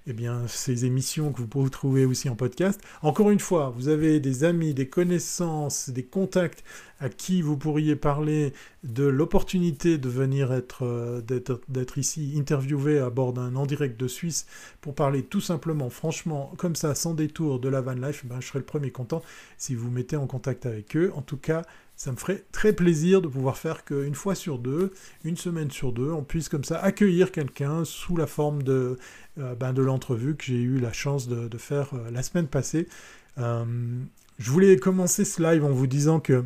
[0.07, 2.81] eh bien, ces émissions que vous pouvez trouver aussi en podcast.
[3.03, 6.65] Encore une fois, vous avez des amis, des connaissances, des contacts
[7.03, 8.53] à qui vous pourriez parler
[8.85, 11.21] de l'opportunité de venir être, euh,
[11.69, 14.47] d'être ici interviewé à bord d'un en direct de Suisse
[14.81, 18.47] pour parler tout simplement, franchement, comme ça, sans détour de la van life, ben, je
[18.47, 19.21] serais le premier content
[19.59, 21.13] si vous mettez en contact avec eux.
[21.15, 21.63] En tout cas,
[21.97, 24.93] ça me ferait très plaisir de pouvoir faire qu'une fois sur deux,
[25.25, 28.99] une semaine sur deux, on puisse comme ça accueillir quelqu'un sous la forme de,
[29.39, 32.89] euh, ben, de l'entrevue que j'ai eu la chance de, faire euh, la semaine passée.
[33.37, 36.45] je voulais commencer ce live en vous disant que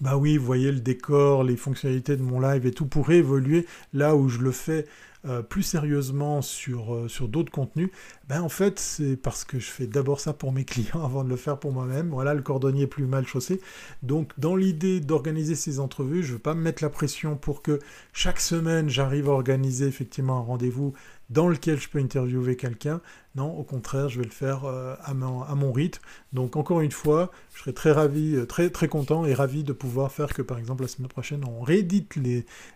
[0.00, 3.66] bah oui, vous voyez le décor, les fonctionnalités de mon live et tout pourrait évoluer
[3.92, 4.86] là où je le fais
[5.26, 7.90] euh, plus sérieusement sur, euh, sur d'autres contenus,
[8.28, 11.28] ben en fait c'est parce que je fais d'abord ça pour mes clients avant de
[11.28, 12.10] le faire pour moi-même.
[12.10, 13.60] Voilà, le cordonnier est plus mal chaussé.
[14.04, 17.62] Donc dans l'idée d'organiser ces entrevues, je ne veux pas me mettre la pression pour
[17.62, 17.80] que
[18.12, 20.92] chaque semaine j'arrive à organiser effectivement un rendez-vous
[21.30, 23.00] dans lequel je peux interviewer quelqu'un.
[23.34, 26.02] Non, au contraire, je vais le faire euh, à, mon, rythme.
[26.32, 29.72] Donc encore une fois, je serais très ravi, euh, très très content et ravi de
[29.72, 32.16] pouvoir faire que par exemple la semaine prochaine, on réédite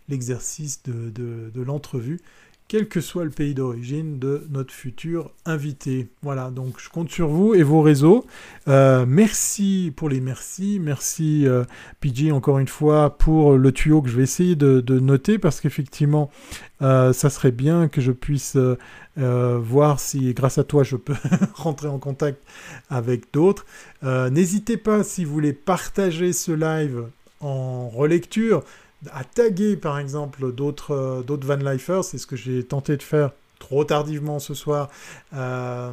[0.09, 2.20] l'exercice de l'entrevue
[2.73, 6.09] quel que soit le pays d'origine de notre futur invité.
[6.23, 8.25] Voilà, donc je compte sur vous et vos réseaux.
[8.66, 10.79] Euh, merci pour les merci.
[10.81, 11.64] Merci euh,
[12.01, 16.31] PG encore une fois pour le tuyau que je vais essayer de, noter parce qu'effectivement,
[16.81, 18.57] euh, ça serait bien que je puisse
[19.16, 21.16] voir si grâce à toi je peux
[21.55, 22.43] rentrer en contact
[22.89, 23.66] avec d'autres.
[24.03, 27.05] N'hésitez pas si vous voulez partager ce live
[27.43, 28.64] en relecture
[29.11, 33.03] à taguer par exemple d'autres euh, d'autres van lifers, c'est ce que j'ai tenté de
[33.03, 34.90] faire trop tardivement ce soir,
[35.34, 35.92] euh,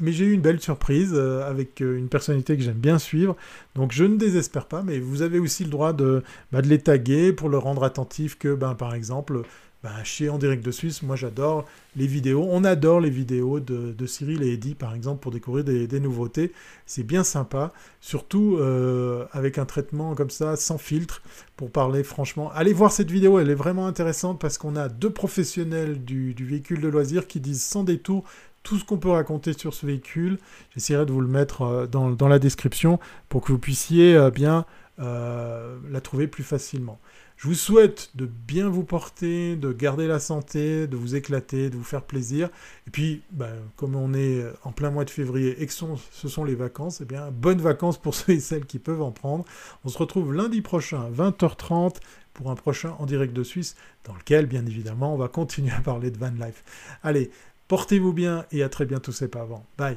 [0.00, 3.36] mais j'ai eu une belle surprise euh, avec une personnalité que j'aime bien suivre,
[3.74, 6.78] donc je ne désespère pas, mais vous avez aussi le droit de, bah, de les
[6.78, 9.42] taguer pour le rendre attentif que, ben, par exemple,
[9.84, 11.64] ben, chez En Direct de Suisse, moi j'adore
[11.94, 12.44] les vidéos.
[12.50, 16.52] On adore les vidéos de, Cyril et Eddy, par exemple, pour découvrir des, nouveautés.
[16.84, 21.22] C'est bien sympa, surtout euh, avec un traitement comme ça, sans filtre,
[21.56, 22.50] pour parler franchement.
[22.52, 26.80] Allez voir cette vidéo, elle est vraiment intéressante parce qu'on a deux professionnels du, véhicule
[26.80, 28.24] de loisir qui disent sans détour
[28.64, 30.38] tout ce qu'on peut raconter sur ce véhicule.
[30.74, 32.98] J'essaierai de vous le mettre euh, dans, la description
[33.28, 34.66] pour que vous puissiez euh, bien
[34.98, 36.98] la trouver plus facilement.
[37.38, 41.76] Je vous souhaite de bien vous porter, de garder la santé, de vous éclater, de
[41.76, 42.50] vous faire plaisir.
[42.88, 46.42] Et puis, ben, comme on est en plein mois de février et que ce sont
[46.42, 49.44] les vacances, eh bien, bonnes vacances pour ceux et celles qui peuvent en prendre.
[49.84, 51.98] On se retrouve lundi prochain, 20h30,
[52.34, 55.80] pour un prochain en direct de Suisse, dans lequel, bien évidemment, on va continuer à
[55.80, 56.64] parler de van life.
[57.04, 57.30] Allez,
[57.68, 59.64] portez-vous bien et à très bientôt, c'est pas avant.
[59.76, 59.96] Bye